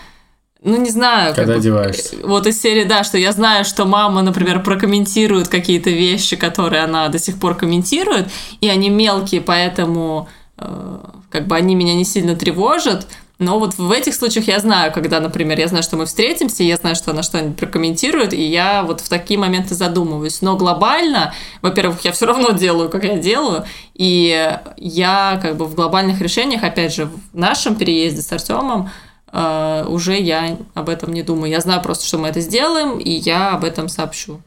[0.62, 1.30] ну, не знаю...
[1.30, 2.16] как Когда бы, одеваешься.
[2.16, 6.84] э, Вот из серии, да, что я знаю, что мама, например, прокомментирует какие-то вещи, которые
[6.84, 8.30] она до сих пор комментирует,
[8.62, 11.00] и они мелкие, поэтому э,
[11.30, 13.08] как бы они меня не сильно тревожат.
[13.40, 16.76] Но вот в этих случаях я знаю, когда, например, я знаю, что мы встретимся, я
[16.76, 20.42] знаю, что она что-нибудь прокомментирует, и я вот в такие моменты задумываюсь.
[20.42, 23.64] Но глобально, во-первых, я все равно делаю, как я делаю,
[23.94, 28.90] и я как бы в глобальных решениях, опять же, в нашем переезде с Артемом,
[29.32, 31.50] э, уже я об этом не думаю.
[31.50, 34.42] Я знаю просто, что мы это сделаем, и я об этом сообщу.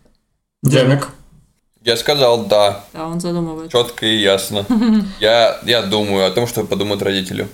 [0.62, 1.08] Демик.
[1.84, 3.76] Я сказал да, Да, он задумывается.
[3.76, 4.64] четко и ясно.
[5.20, 7.48] Я, я думаю о том, что подумают родители.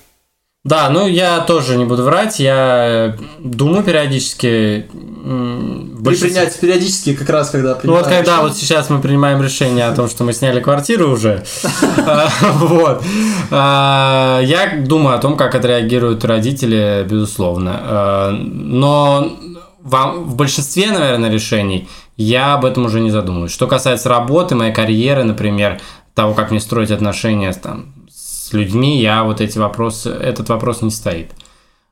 [0.64, 4.86] Да, ну я тоже не буду врать, я думаю периодически.
[5.22, 8.42] большинстве- принятии периодически как раз, когда Ну вот когда решение.
[8.42, 11.44] вот сейчас мы принимаем решение о том, что мы сняли квартиру уже,
[12.54, 13.02] вот,
[13.50, 17.80] а, я думаю о том, как отреагируют родители, безусловно.
[17.80, 19.32] А, Но
[19.80, 21.88] во- в большинстве, наверное, решений
[22.18, 23.52] я об этом уже не задумываюсь.
[23.52, 25.80] Что касается работы, моей карьеры, например,
[26.14, 30.90] того, как мне строить отношения там, с людьми, я вот эти вопросы, этот вопрос не
[30.90, 31.30] стоит.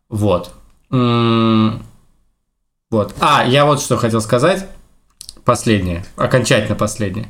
[0.09, 0.51] Вот.
[0.91, 1.83] М,
[2.91, 3.15] Вот.
[3.21, 4.67] А, я вот что хотел сказать.
[5.45, 7.27] Последнее, окончательно последнее.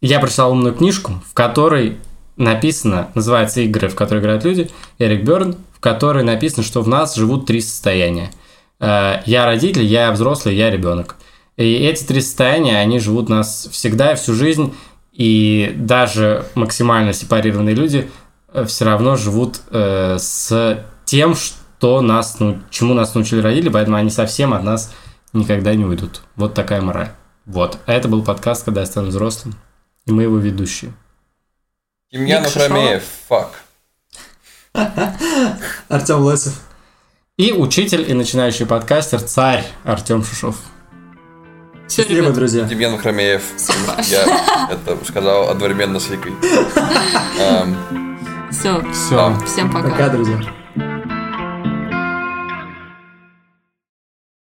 [0.00, 1.98] Я прочитал умную книжку, в которой
[2.36, 7.14] написано, называется «Игры, в которые играют люди», Эрик Берн, в которой написано, что в нас
[7.14, 8.30] живут три состояния.
[8.80, 11.16] Э, Я родитель, я взрослый, я ребенок.
[11.56, 14.74] И эти три состояния, они живут у нас всегда и всю жизнь,
[15.12, 18.10] и даже максимально сепарированные люди
[18.66, 24.10] все равно живут э, с тем, что нас, ну, чему нас научили родители, поэтому они
[24.10, 24.92] совсем от нас
[25.32, 26.22] никогда не уйдут.
[26.36, 27.10] Вот такая мораль.
[27.46, 27.78] Вот.
[27.86, 29.54] А это был подкаст, когда я стану взрослым.
[30.06, 30.92] И мы его ведущие.
[32.12, 32.68] Демьян Ник Шишова.
[32.68, 33.60] Рафамеев, фак.
[35.88, 36.60] Артем Лосев.
[37.36, 40.56] И учитель и начинающий подкастер, царь Артем Шишов.
[41.88, 42.34] Счастливо, ребят.
[42.34, 42.64] друзья.
[42.64, 43.42] Демьян Хромеев.
[44.08, 46.32] Я это сказал одновременно с Викой.
[48.50, 49.36] Все, Все.
[49.46, 49.90] всем пока.
[49.90, 50.40] Пока, друзья.